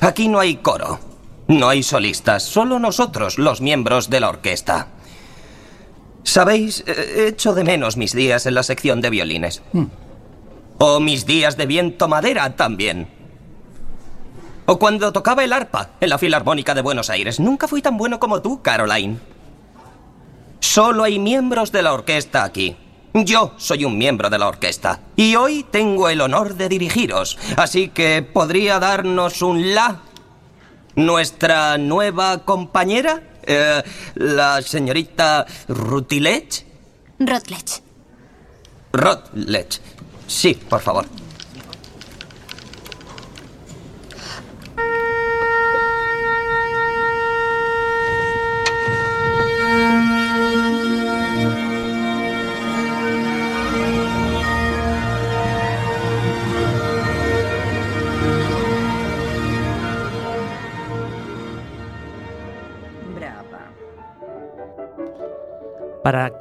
[0.00, 1.00] Aquí no hay coro.
[1.48, 4.86] No hay solistas, solo nosotros, los miembros de la orquesta.
[6.22, 9.60] Sabéis, Eh, echo de menos mis días en la sección de violines.
[10.78, 13.08] O mis días de viento madera también.
[14.66, 17.40] O cuando tocaba el arpa en la Filarmónica de Buenos Aires.
[17.40, 19.18] Nunca fui tan bueno como tú, Caroline.
[20.60, 22.76] Solo hay miembros de la orquesta aquí.
[23.14, 25.00] Yo soy un miembro de la orquesta.
[25.16, 27.38] Y hoy tengo el honor de dirigiros.
[27.56, 30.00] Así que podría darnos un la.
[30.94, 33.82] Nuestra nueva compañera, eh,
[34.14, 36.66] la señorita Rutilech.
[37.18, 37.82] Rutledge.
[38.92, 39.80] Rutledge.
[40.26, 41.06] Sí, por favor.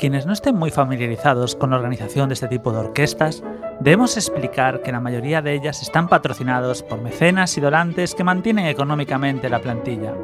[0.02, 3.44] Quienes no estén muy familiarizados con la organización de este tipo de orquestas,
[3.82, 8.66] debemos explicar que la mayoría de ellas están patrocinados por mecenas y donantes que mantienen
[8.66, 10.16] económicamente la plantilla.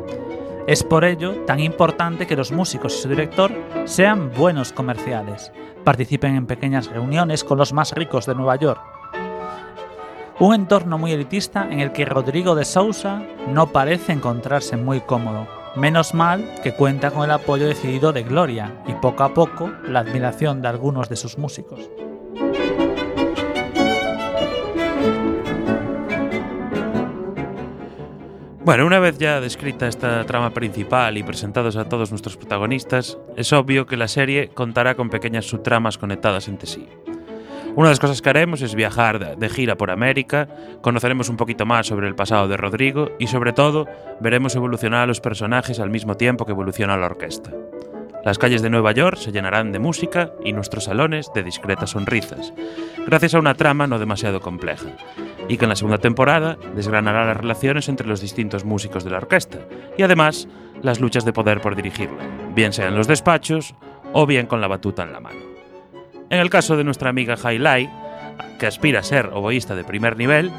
[0.66, 3.52] Es por ello tan importante que los músicos y su director
[3.86, 5.52] sean buenos comerciales,
[5.84, 8.82] participen en pequeñas reuniones con los más ricos de Nueva York.
[10.40, 15.57] Un entorno muy elitista en el que Rodrigo de Sousa no parece encontrarse muy cómodo.
[15.76, 20.00] Menos mal que cuenta con el apoyo decidido de Gloria y poco a poco la
[20.00, 21.90] admiración de algunos de sus músicos.
[28.68, 33.54] Bueno, una vez ya descrita esta trama principal y presentados a todos nuestros protagonistas, es
[33.54, 36.86] obvio que la serie contará con pequeñas subtramas conectadas entre sí.
[37.78, 40.48] Una de las cosas que haremos es viajar de- gira por América,
[40.82, 43.86] conoceremos un poquito más sobre el pasado de Rodrigo y sobre todo
[44.20, 47.52] veremos evolucionar a los personajes al mismo tiempo que evoluciona la orquesta.
[48.26, 52.52] Las calles de Nueva York se llenarán de música y nuestros salones de discretas sonrisas,
[53.06, 54.90] gracias a una trama no demasiado compleja,
[55.48, 59.18] y que en la segunda temporada desgranará las relaciones entre los distintos músicos de la
[59.18, 59.60] orquesta
[59.96, 60.48] y además
[60.82, 62.24] las luchas de poder por dirigirla,
[62.56, 63.76] bien sea en los despachos
[64.14, 65.57] o bien con la batuta en la mano.
[66.30, 67.90] En el caso de nuestra amiga Hailai,
[68.60, 70.52] que aspira a ser oboísta de primer nivel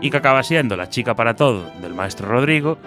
[0.00, 2.78] y que acaba siendo la chica para todo del maestro Rodrigo,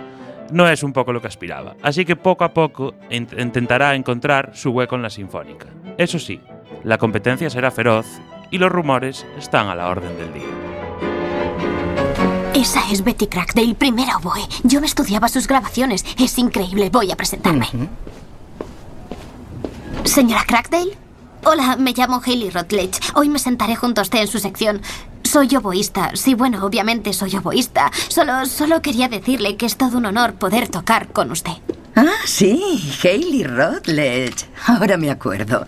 [0.51, 4.51] no es un poco lo que aspiraba, así que poco a poco in- intentará encontrar
[4.53, 5.67] su hueco en la sinfónica.
[5.97, 6.41] Eso sí,
[6.83, 8.05] la competencia será feroz
[8.51, 10.43] y los rumores están a la orden del día.
[12.55, 14.41] Esa es Betty Crackdale, primera oboe.
[14.63, 16.05] Yo me estudiaba sus grabaciones.
[16.19, 16.89] Es increíble.
[16.91, 17.67] Voy a presentarme.
[20.03, 20.95] Señora Crackdale.
[21.45, 22.99] Hola, me llamo Hayley Rutledge.
[23.15, 24.81] Hoy me sentaré junto a usted en su sección.
[25.23, 26.11] Soy oboísta.
[26.15, 27.91] Sí, bueno, obviamente soy oboísta.
[28.07, 31.51] Solo, solo quería decirle que es todo un honor poder tocar con usted.
[31.95, 34.45] Ah, sí, Hayley Rutledge.
[34.67, 35.65] Ahora me acuerdo.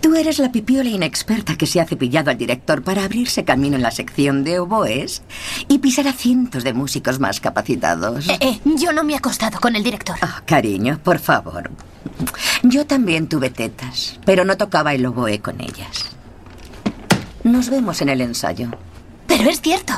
[0.00, 3.82] Tú eres la pipiola inexperta que se ha cepillado al director para abrirse camino en
[3.82, 5.22] la sección de oboes
[5.66, 8.28] y pisar a cientos de músicos más capacitados.
[8.28, 10.16] Eh, eh, yo no me he acostado con el director.
[10.20, 11.70] Ah, cariño, por favor.
[12.62, 16.06] Yo también tuve tetas, pero no tocaba el oboe con ellas.
[17.42, 18.70] Nos vemos en el ensayo.
[19.26, 19.94] Pero es cierto.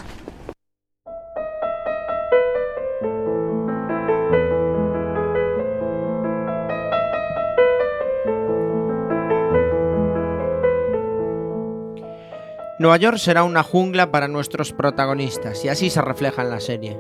[12.81, 16.99] Nueva York será una jungla para nuestros protagonistas y así se refleja en la serie.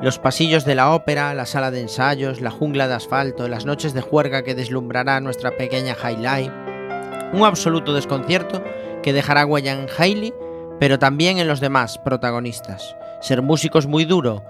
[0.00, 3.92] Los pasillos de la ópera, la sala de ensayos, la jungla de asfalto, las noches
[3.92, 6.50] de juerga que deslumbrará nuestra pequeña Highlight.
[7.34, 8.64] Un absoluto desconcierto
[9.02, 10.32] que dejará huella en Hailey,
[10.80, 12.96] pero también en los demás protagonistas.
[13.20, 14.42] Ser músico es muy duro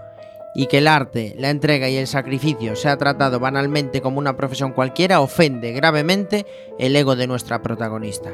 [0.55, 4.71] y que el arte, la entrega y el sacrificio sea tratado banalmente como una profesión
[4.71, 6.47] cualquiera ofende gravemente
[6.79, 8.31] el ego de nuestra protagonista.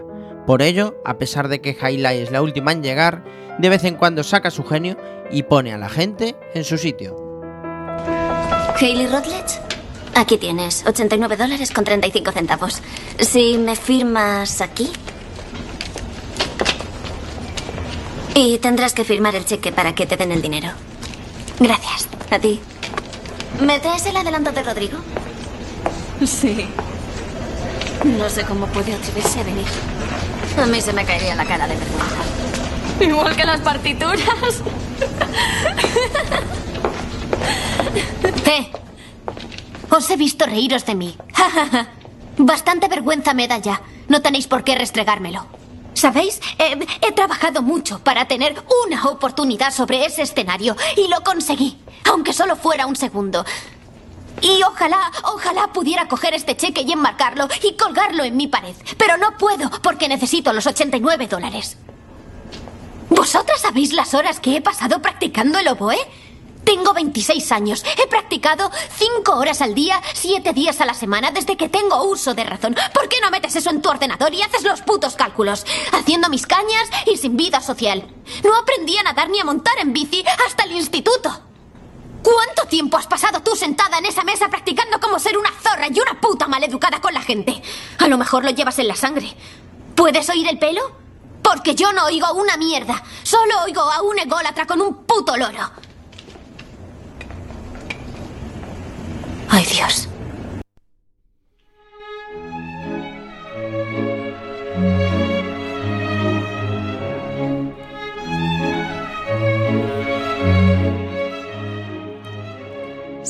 [0.47, 3.25] Por ello, a pesar de que Hailey es la última en llegar,
[3.59, 4.97] de vez en cuando saca su genio
[5.31, 7.17] y pone a la gente en su sitio.
[8.79, 9.61] Hayley Rutledge.
[10.15, 12.83] Aquí tienes, 89 dólares con 35 centavos.
[13.19, 14.91] Si me firmas aquí.
[18.35, 20.69] Y tendrás que firmar el cheque para que te den el dinero.
[21.59, 22.09] Gracias.
[22.31, 22.61] A ti.
[23.61, 24.99] ¿Me traes el adelanto de Rodrigo?
[26.25, 26.67] Sí.
[28.05, 29.67] No sé cómo puede atreverse a venir.
[30.63, 32.17] A mí se me caería la cara de vergüenza.
[33.01, 34.23] Igual que las partituras.
[38.47, 38.71] ¡Eh!
[39.91, 41.17] Os he visto reíros de mí.
[42.39, 43.83] Bastante vergüenza me da ya.
[44.09, 45.47] No tenéis por qué restregármelo.
[45.95, 46.41] ¿Sabéis?
[46.59, 48.55] He, he trabajado mucho para tener
[48.87, 51.79] una oportunidad sobre ese escenario y lo conseguí,
[52.11, 53.45] aunque solo fuera un segundo.
[54.41, 58.75] Y ojalá, ojalá pudiera coger este cheque y enmarcarlo y colgarlo en mi pared.
[58.99, 61.77] Pero no puedo porque necesito los 89 dólares.
[63.11, 65.99] ¿Vosotras sabéis las horas que he pasado practicando el oboe?
[66.65, 67.85] Tengo 26 años.
[68.03, 72.35] He practicado 5 horas al día, 7 días a la semana desde que tengo uso
[72.35, 72.75] de razón.
[72.93, 75.67] ¿Por qué no metes eso en tu ordenador y haces los putos cálculos?
[75.93, 78.07] Haciendo mis cañas y sin vida social.
[78.43, 81.41] No aprendí a nadar ni a montar en bici hasta el instituto.
[82.25, 86.01] ¿Cuánto tiempo has pasado tú sentada en esa mesa practicando cómo ser una zorra y
[86.01, 87.63] una puta maleducada con la gente?
[87.99, 89.37] A lo mejor lo llevas en la sangre.
[89.95, 90.81] ¿Puedes oír el pelo?
[91.43, 93.03] Porque yo no oigo una mierda.
[93.23, 95.71] Solo oigo a un ególatra con un puto loro.
[99.51, 100.09] Ay, Dios.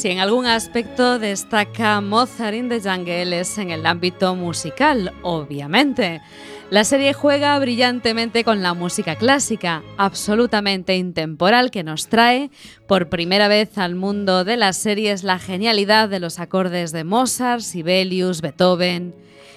[0.05, 6.21] Si en algún aspecto destaca Mozart in the Jungle es en el ámbito musical, obviamente.
[6.69, 12.51] La serie juega brillantemente con la música clásica, absolutamente intemporal, que nos trae
[12.87, 17.63] por primera vez al mundo de las series la genialidad de los acordes de Mozart,
[17.63, 19.15] Sibelius, Beethoven.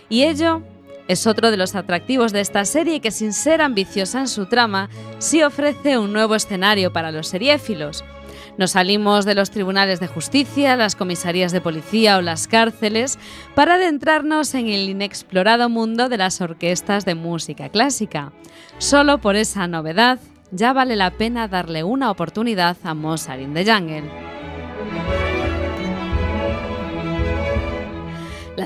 [0.08, 0.62] Y ello
[1.10, 4.90] es otro de los atractivos de esta serie que sin ser ambiciosa en su trama,
[5.20, 8.06] sí ofrece un nuevo escenario para los seriéfilos.
[8.58, 13.20] Nos salimos de los tribunales de justicia, las comisarías de policía o las cárceles
[13.54, 18.32] para adentrarnos en el inexplorado mundo de las orquestas de música clásica.
[18.80, 20.20] Solo por esa novedad
[20.52, 25.27] ya vale la pena darle una oportunidad a Mozart in the Jungle.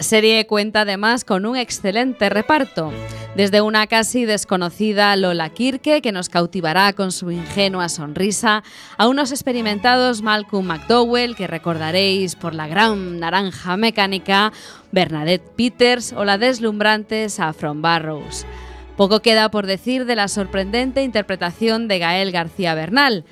[0.02, 2.92] La serie cuenta además con un excelente reparto,
[3.36, 8.64] desde una casi desconocida Lola Kirke, que nos cautivará con su ingenua sonrisa,
[8.98, 14.52] a unos experimentados Malcolm McDowell, que recordaréis por la gran naranja mecánica,
[14.92, 18.48] Bernadette Peters o la deslumbrante Saffron Barrows.
[18.98, 23.24] Poco queda por decir de la sorprendente interpretación de Gael García Bernal,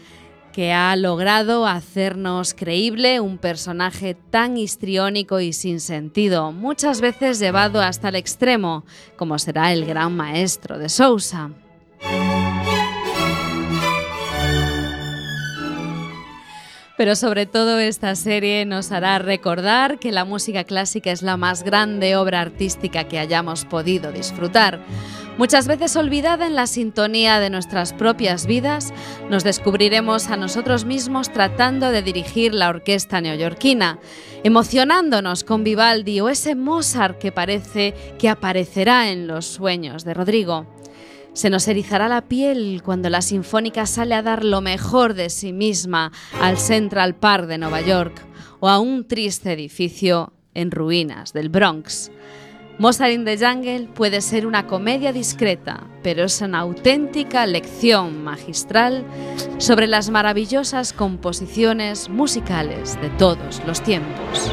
[0.54, 7.82] que ha logrado hacernos creíble un personaje tan histriónico y sin sentido, muchas veces llevado
[7.82, 8.84] hasta el extremo,
[9.16, 11.52] como será el gran maestro de Sousa.
[17.00, 21.64] Pero sobre todo esta serie nos hará recordar que la música clásica es la más
[21.64, 24.82] grande obra artística que hayamos podido disfrutar.
[25.38, 28.94] Muchas veces olvidada en la sintonía de nuestras propias vidas,
[29.30, 34.00] nos descubriremos a nosotros mismos tratando de dirigir la orquesta neoyorquina,
[34.44, 40.79] emocionándonos con Vivaldi o ese Mozart que parece que aparecerá en los sueños de Rodrigo.
[41.34, 45.54] Se nos erizará la piel cuando la Sinfónica sale a dar lo mejor de sí
[45.54, 46.12] misma
[46.42, 48.26] al Central Park de Nueva York
[48.60, 52.12] o a un triste edificio en ruinas del Bronx.
[52.80, 59.06] Mozart in the Jungle puede ser una comedia discreta, pero es una auténtica lección magistral
[59.58, 64.50] sobre las maravillosas composiciones musicales de todos los tiempos.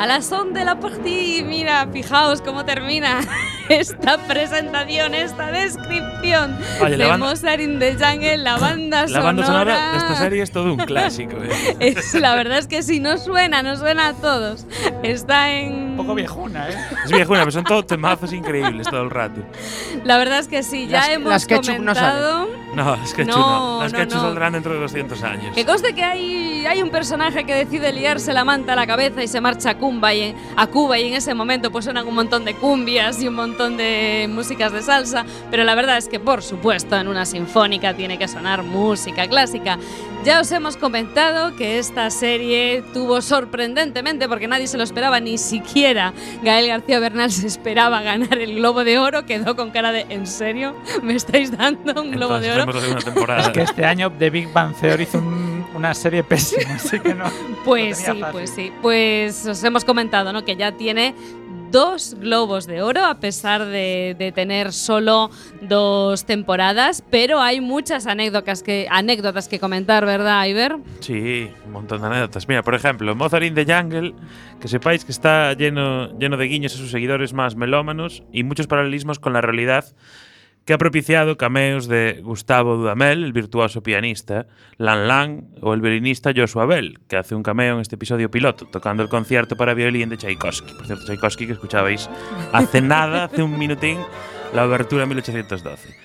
[0.00, 3.20] A la son de la partie, mira, fijaos cómo termina
[3.70, 9.46] esta presentación, esta descripción Oye, de banda- Mozart in the Jungle, la banda La banda
[9.46, 9.92] sonora sonora.
[9.92, 11.36] de esta serie es todo un clásico.
[11.42, 11.76] ¿eh?
[11.80, 14.66] Es- la verdad es que sí, no suena, no suena a todos.
[15.02, 15.90] Está en.
[15.90, 16.74] Un poco viejuna, ¿eh?
[17.04, 19.40] Es viejuna, pero son todos temazos increíbles todo el rato.
[20.04, 22.48] La verdad es que sí, ya Las- hemos las comentado.
[22.74, 23.82] No, las que No, no.
[23.82, 24.10] Las no, no.
[24.20, 25.54] saldrán dentro de 200 años.
[25.56, 29.22] Que conste que hay, hay un personaje que decide liarse la manta a la cabeza
[29.24, 32.14] y se marcha a Cuba, y, a Cuba y en ese momento pues suenan un
[32.14, 36.18] montón de cumbias y un montón de músicas de salsa, pero la verdad es que
[36.18, 39.78] por supuesto en una sinfónica tiene que sonar música clásica.
[40.24, 45.38] Ya os hemos comentado que esta serie tuvo sorprendentemente, porque nadie se lo esperaba, ni
[45.38, 50.06] siquiera Gael García Bernal se esperaba ganar el Globo de Oro, quedó con cara de
[50.10, 50.74] ¿en serio?
[51.02, 52.92] ¿Me estáis dando un Globo de Entonces Oro?
[52.92, 53.40] una temporada.
[53.40, 55.39] Es que este año The Big Bang Theory hizo un-
[55.80, 57.24] una serie pésima, así que no.
[57.64, 58.26] Pues sí, fácil.
[58.32, 58.72] pues sí.
[58.82, 60.44] Pues os hemos comentado, ¿no?
[60.44, 61.14] Que ya tiene
[61.70, 65.30] dos globos de oro, a pesar de, de tener solo
[65.62, 70.76] dos temporadas, pero hay muchas anécdotas que, anécdotas que comentar, ¿verdad, Iber?
[71.00, 72.48] Sí, un montón de anécdotas.
[72.48, 74.14] Mira, por ejemplo, Mozart in the Jungle,
[74.60, 78.66] que sepáis que está lleno, lleno de guiños a sus seguidores más melómanos y muchos
[78.66, 79.84] paralelismos con la realidad
[80.64, 84.46] que ha propiciado cameos de Gustavo Dudamel, el virtuoso pianista,
[84.76, 88.66] Lan Lan o el violinista Joshua Bell, que hace un cameo en este episodio piloto,
[88.66, 90.74] tocando el concierto para violín de Tchaikovsky.
[90.74, 92.08] Por cierto, Tchaikovsky que escuchabais
[92.52, 93.98] hace nada, hace un minutín,
[94.54, 95.96] la obertura 1812.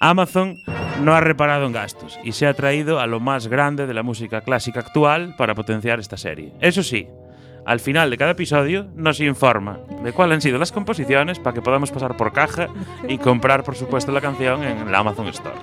[0.00, 0.56] Amazon
[1.00, 4.02] no ha reparado en gastos y se ha traído a lo más grande de la
[4.02, 6.52] música clásica actual para potenciar esta serie.
[6.60, 7.06] Eso sí,
[7.64, 11.62] al final de cada episodio nos informa de cuáles han sido las composiciones para que
[11.62, 12.68] podamos pasar por caja
[13.08, 15.54] y comprar, por supuesto, la canción en la Amazon Store.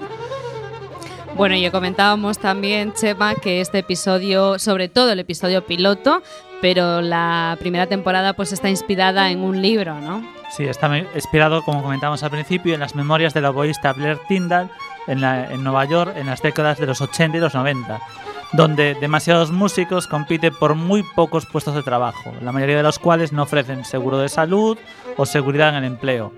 [1.35, 6.21] Bueno, y comentábamos también, Chema, que este episodio, sobre todo el episodio piloto,
[6.61, 10.21] pero la primera temporada pues está inspirada en un libro, ¿no?
[10.51, 14.69] Sí, está inspirado, como comentamos al principio, en las memorias del oboísta Blair Tyndall
[15.07, 17.99] en, la- en Nueva York en las décadas de los 80 y los 90,
[18.51, 23.31] donde demasiados músicos compiten por muy pocos puestos de trabajo, la mayoría de los cuales
[23.31, 24.77] no ofrecen seguro de salud
[25.17, 26.33] o seguridad en el empleo.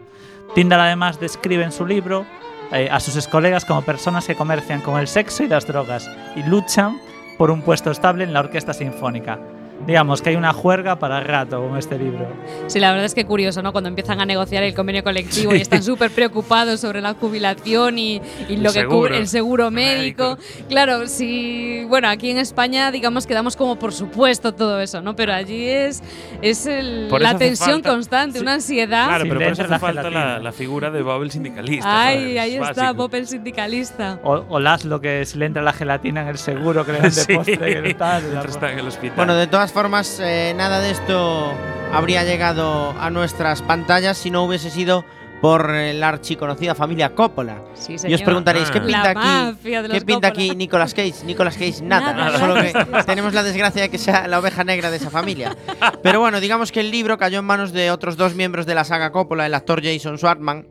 [0.53, 2.25] Tyndall además describe en su libro
[2.71, 6.43] eh, a sus colegas como personas que comercian con el sexo y las drogas y
[6.43, 6.99] luchan
[7.37, 9.39] por un puesto estable en la orquesta sinfónica.
[9.87, 12.27] Digamos que hay una juerga para rato con este libro.
[12.67, 13.71] Sí, la verdad es que curioso, ¿no?
[13.71, 18.21] Cuando empiezan a negociar el convenio colectivo y están súper preocupados sobre la jubilación y,
[18.47, 18.97] y El lo que seguro.
[18.99, 20.37] cubre el seguro médico.
[20.69, 25.15] Claro, sí, bueno, aquí en España digamos que damos como por supuesto todo eso, ¿no?
[25.15, 26.03] Pero allí es,
[26.41, 29.07] es el- la tensión falta- constante, una ansiedad.
[29.07, 32.03] Claro, pero por eso hace la falta la, la figura de Bob el sindicalista.
[32.05, 32.39] Ay, ¿sabes?
[32.39, 32.91] ahí Es está.
[32.93, 34.19] Bob el sindicalista.
[34.23, 37.09] O, o Laszlo, que si le entra la gelatina en el seguro que le dan
[37.09, 37.33] de Sí.
[37.35, 38.23] postre que tal.
[38.25, 39.15] En el hospital.
[39.15, 41.53] Bueno, de todas formas, eh, nada de esto
[41.91, 45.05] habría llegado a nuestras pantallas si no hubiese sido
[45.41, 47.63] por eh, la archiconocida familia Coppola.
[47.73, 49.57] Sí, y os preguntaréis, ¿qué pinta La aquí?
[49.63, 50.45] ¿Qué pinta Coppola.
[50.45, 51.25] aquí Nicolas Cage?
[51.25, 52.13] Nicolas Cage, nada.
[52.13, 55.57] Nada, Solo que tenemos la desgracia de que sea la oveja negra de esa familia.
[56.03, 58.83] Pero bueno, digamos que el libro cayó en manos de otros dos miembros de la
[58.83, 60.67] saga Coppola, el actor Jason Schwartzman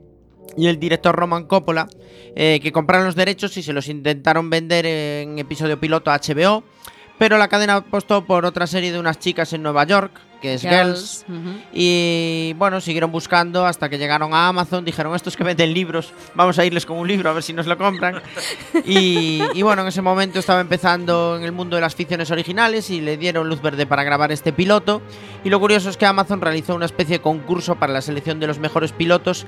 [0.56, 1.88] y el director Roman Coppola,
[2.36, 6.62] eh, que compraron los derechos y se los intentaron vender en episodio piloto a HBO.
[7.20, 10.10] Pero la cadena apostó por otra serie de unas chicas en Nueva York,
[10.40, 11.24] que es Girls.
[11.28, 11.60] Ujú.
[11.72, 14.84] Y bueno, siguieron buscando hasta que llegaron a Amazon.
[14.84, 17.66] Dijeron, estos que venden libros, vamos a irles con un libro a ver si nos
[17.66, 18.22] lo compran.
[18.84, 22.90] y, y bueno, en ese momento estaba empezando en el mundo de las ficciones originales
[22.90, 25.02] y le dieron luz verde para grabar este piloto.
[25.44, 28.46] Y lo curioso es que Amazon realizó una especie de concurso para la selección de
[28.46, 29.46] los mejores pilotos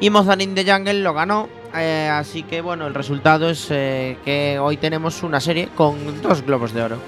[0.00, 1.48] y Mozart in the Jungle lo ganó.
[1.76, 6.42] Eh, así que bueno, el resultado es eh, que hoy tenemos una serie con dos
[6.42, 6.98] globos de oro.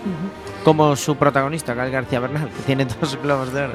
[0.64, 3.74] Como su protagonista, Gal García Bernal, que tiene dos globos de oro.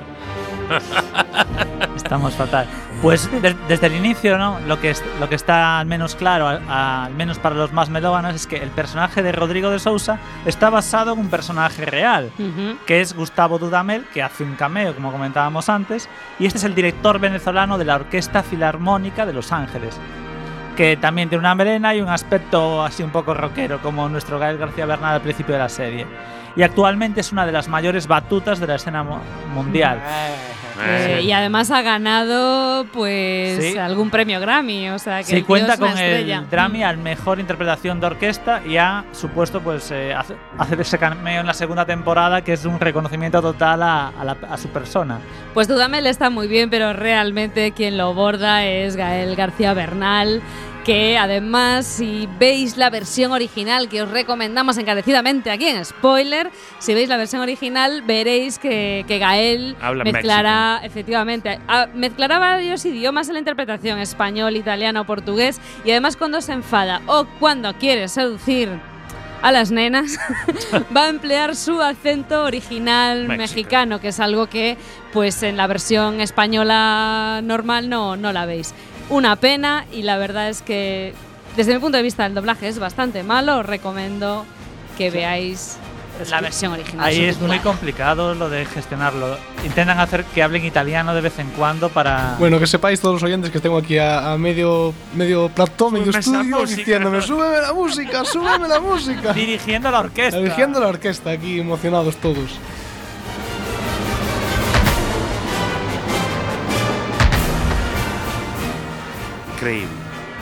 [1.95, 2.67] Estamos fatal.
[3.01, 4.59] Pues de- desde el inicio, ¿no?
[4.67, 7.89] Lo que, es- lo que está al menos claro, al, al menos para los más
[7.89, 12.31] melómanos, es que el personaje de Rodrigo de Sousa está basado en un personaje real,
[12.85, 16.07] que es Gustavo Dudamel, que hace un cameo, como comentábamos antes,
[16.39, 19.99] y este es el director venezolano de la Orquesta Filarmónica de Los Ángeles,
[20.75, 24.57] que también tiene una melena y un aspecto así un poco rockero, como nuestro Gael
[24.57, 26.05] García Bernal al principio de la serie.
[26.55, 29.03] Y actualmente es una de las mayores batutas de la escena
[29.53, 29.99] mundial.
[30.83, 33.77] Eh, y además ha ganado pues Sí.
[33.77, 36.39] algún premio Grammy, o sea que Sí, el cuenta es con estrella.
[36.39, 40.97] el Grammy al mejor interpretación de orquesta y ha supuesto pues eh, hace- hacer ese
[40.97, 44.69] cameo en la segunda temporada que es un reconocimiento total a, a la- a su
[44.69, 45.19] persona.
[45.53, 50.41] Pues Dudamel está muy bien, pero realmente quien lo borda es Gael García Bernal,
[50.85, 56.93] que además si veis la versión original que os recomendamos encarecidamente aquí en Spoiler, si
[56.95, 63.27] veis la versión original veréis que, que Gael Habla mezclará, efectivamente, a- mezclará varios idiomas
[63.27, 68.69] en la interpretación, español, italiano, portugués, y además cuando se enfada o cuando quiere seducir
[69.43, 70.17] a las nenas,
[70.95, 73.37] va a emplear su acento original México.
[73.37, 74.77] mexicano, que es algo que
[75.13, 78.73] pues en la versión española normal no, no la veis.
[79.11, 81.13] Una pena y la verdad es que
[81.57, 84.45] desde mi punto de vista el doblaje es bastante malo, os recomiendo
[84.97, 85.77] que veáis
[86.29, 87.05] la versión original.
[87.05, 89.37] Ahí es muy complicado lo de gestionarlo.
[89.65, 92.35] Intentan hacer que hablen italiano de vez en cuando para...
[92.39, 96.11] Bueno, que sepáis todos los oyentes que tengo aquí a, a medio, medio plató, medio
[96.17, 99.33] estudio, diciéndome, súbeme la música, súbeme la música.
[99.33, 100.39] Dirigiendo la orquesta.
[100.39, 102.59] Dirigiendo la orquesta aquí, emocionados todos.
[109.61, 109.87] Increíble.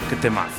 [0.10, 0.54] Qué temazo.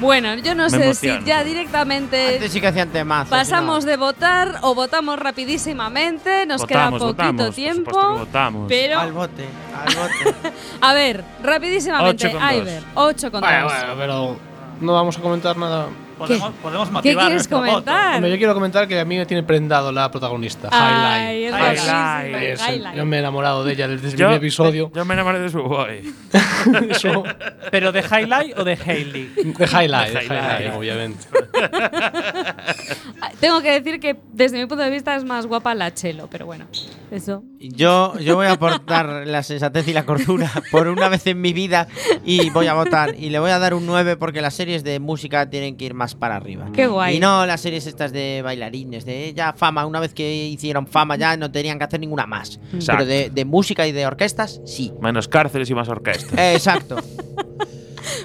[0.00, 1.20] Bueno, yo no Me sé emociono.
[1.20, 3.30] si ya directamente Antes sí que hacían temazos.
[3.30, 7.90] pasamos de votar o votamos rapidísimamente, nos Votamos, queda poquito votamos, por tiempo.
[7.90, 8.66] supuesto que votamos.
[8.68, 10.52] Pero Al bote, al bote.
[10.80, 12.52] A ver, rapidísimamente, Ocho con dos.
[12.56, 13.72] Iver, 8 con Bueno, 2.
[13.72, 14.36] bueno, pero
[14.80, 15.86] no vamos a comentar nada.
[16.20, 17.70] Podemos, podemos ¿Qué motivar quieres nuestro voto.
[17.70, 18.14] comentar?
[18.16, 22.68] Hombre, yo quiero comentar que a mí me tiene prendado la protagonista, Ay, es Es-
[22.68, 22.96] Highlight.
[22.96, 24.90] Yo me he enamorado de ella desde el primer episodio.
[24.94, 26.12] Yo me enamoré de su boy.
[26.90, 27.24] Eso,
[27.70, 29.26] ¿Pero de Highlight o de Hailey?
[29.34, 30.60] de Highlight, De de Highlight.
[30.60, 31.26] Highlight, obviamente.
[33.40, 36.44] Tengo que decir que desde mi punto de vista es más guapa la Chelo, pero
[36.44, 36.66] bueno,
[37.10, 37.42] eso.
[37.58, 41.54] Yo, yo voy a aportar la sensatez y la cordura por una vez en mi
[41.54, 41.88] vida
[42.24, 43.14] y voy a votar.
[43.18, 45.94] Y le voy a dar un 9 porque las series de música tienen que ir
[45.94, 46.68] más para arriba.
[46.74, 47.16] Qué guay.
[47.16, 49.86] Y no las series estas de bailarines, de ya fama.
[49.86, 52.60] Una vez que hicieron fama ya no tenían que hacer ninguna más.
[52.74, 53.04] Exacto.
[53.04, 54.92] Pero de, de música y de orquestas, sí.
[55.00, 56.50] Menos cárceles y más orquesta.
[56.50, 56.96] Eh, exacto.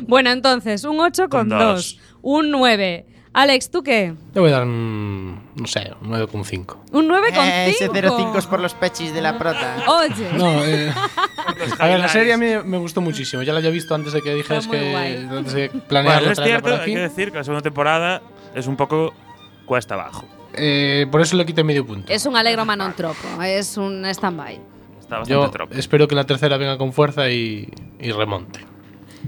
[0.07, 1.99] Bueno, entonces, un 8 con Con 2, dos.
[2.22, 3.05] un 9.
[3.38, 4.13] Alex, ¿tú qué?
[4.33, 6.77] Le voy a dar un, no sé, un 9,5.
[6.93, 7.45] Un 9 con 5.
[7.45, 9.75] Eh, ese 0,5 es por los pechis de la prota.
[9.88, 10.29] Oye.
[10.38, 10.89] No, eh,
[11.79, 13.43] a ver, la serie a mí me gustó muchísimo.
[13.43, 15.27] Ya la había visto antes de que dijeras que guay.
[15.29, 16.93] antes de planearlo Bueno, es cierto, por hay aquí.
[16.93, 18.21] que decir que la segunda temporada
[18.55, 19.13] es un poco
[19.65, 20.25] cuesta abajo.
[20.53, 22.13] Eh, por eso le quité medio punto.
[22.13, 24.53] Es un alegro manon tropo, es un stand-by.
[25.01, 25.73] Está bastante Yo tropo.
[25.75, 27.69] espero que la tercera venga con fuerza y,
[27.99, 28.61] y remonte.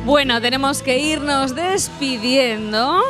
[0.05, 3.03] Bueno, tenemos que irnos despidiendo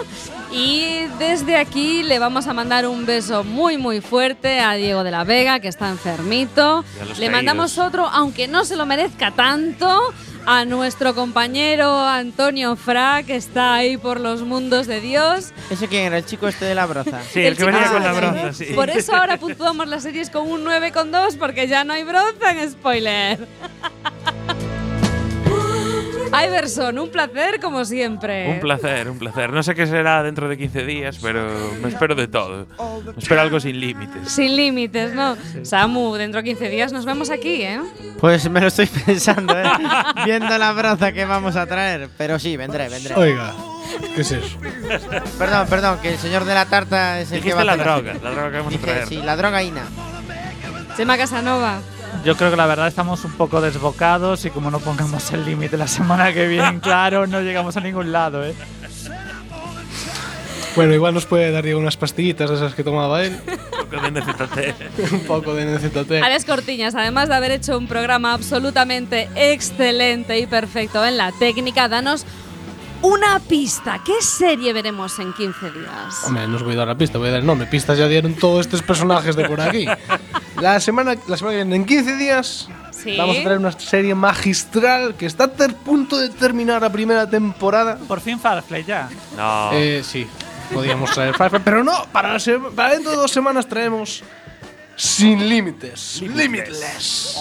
[0.53, 5.13] y desde aquí le vamos a mandar un beso muy muy fuerte a Diego de
[5.13, 6.85] la Vega que está enfermito.
[6.99, 7.31] Le caídos.
[7.31, 10.13] mandamos otro, aunque no se lo merezca tanto,
[10.47, 15.53] a nuestro compañero Antonio Fra que está ahí por los mundos de Dios.
[15.71, 16.19] ¿Ese quién era?
[16.19, 17.23] El chico este de la broza.
[17.23, 18.73] Sí, el, que chico venía este con la de bronza, sí.
[18.75, 22.71] Por eso ahora puntuamos las series con un 9,2 porque ya no hay bronza en
[22.71, 23.47] spoiler.
[26.47, 28.49] Iverson, un placer como siempre.
[28.51, 29.53] Un placer, un placer.
[29.53, 31.49] No sé qué será dentro de 15 días, pero
[31.83, 32.67] me espero de todo.
[33.05, 34.31] Me espero algo sin límites.
[34.31, 35.37] Sin límites, ¿no?
[35.63, 37.81] Samu, dentro de 15 días nos vemos aquí, ¿eh?
[38.21, 39.65] Pues me lo estoy pensando, ¿eh?
[40.25, 42.09] Viendo la broza que vamos a traer.
[42.19, 43.15] Pero sí, vendré, vendré.
[43.15, 43.53] Oiga,
[44.15, 44.59] ¿qué es eso?
[45.39, 47.83] Perdón, perdón, que el señor de la tarta es el que Dijiste va a la
[47.83, 49.07] droga, la droga que vamos a Dije, traer.
[49.09, 49.83] Sí, la drogaína.
[50.97, 51.81] Chema Casanova.
[52.25, 55.77] Yo creo que la verdad estamos un poco desbocados y como no pongamos el límite
[55.77, 58.55] la semana que viene, claro, no llegamos a ningún lado, ¿eh?
[60.77, 63.41] Bueno, igual nos puede dar Diego unas pastillitas de esas que tomaba él.
[63.47, 65.13] Un poco de NZT.
[65.13, 66.13] un poco de NZT.
[66.23, 71.89] Alex Cortiñas, además de haber hecho un programa absolutamente excelente y perfecto en la técnica,
[71.89, 72.25] danos
[73.03, 74.01] una pista.
[74.05, 76.25] ¿Qué serie veremos en 15 días?
[76.27, 77.67] Hombre, no os voy a dar la pista, voy a dar el nombre.
[77.67, 79.87] Pistas ya dieron todos estos personajes de por aquí.
[80.61, 83.17] La semana, la semana que viene, en 15 días, Sí.
[83.17, 87.97] vamos a traer una serie magistral que está a punto de terminar la primera temporada.
[88.07, 89.09] Por fin Firefly ya.
[89.37, 89.71] No.
[89.73, 90.27] Eh, sí,
[90.73, 92.37] podíamos traer Firefly, pero no, para,
[92.77, 94.23] para dentro de dos semanas traemos
[94.97, 96.21] Sin Límites.
[96.21, 97.39] Limitless.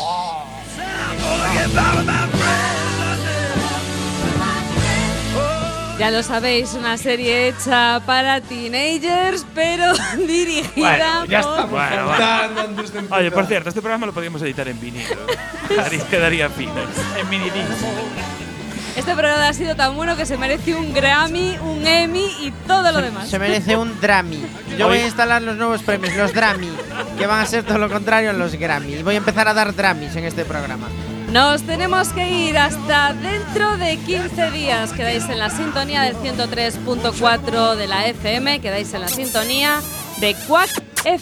[5.99, 11.51] Ya lo sabéis, una serie hecha para teenagers, pero dirigida Bueno, ya por...
[11.51, 15.17] estamos Bueno, faltando Oye, por cierto, este programa lo podríamos editar en vinilo.
[16.09, 16.71] Quedaría, fino.
[17.19, 17.51] En mini
[18.95, 22.93] Este programa ha sido tan bueno que se merece un Grammy, un Emmy y todo
[22.93, 23.27] lo demás.
[23.27, 24.41] Se merece un Drami.
[24.77, 26.69] Yo voy a instalar los nuevos premios, los Drami,
[27.17, 28.93] que van a ser todo lo contrario a los Grammy.
[28.93, 30.87] Y voy a empezar a dar Dramis en este programa.
[31.31, 34.91] Nos tenemos que ir hasta dentro de 15 días.
[34.93, 39.79] Quedáis en la sintonía del 103.4 de la FM, quedáis en la sintonía
[40.19, 40.88] de Quack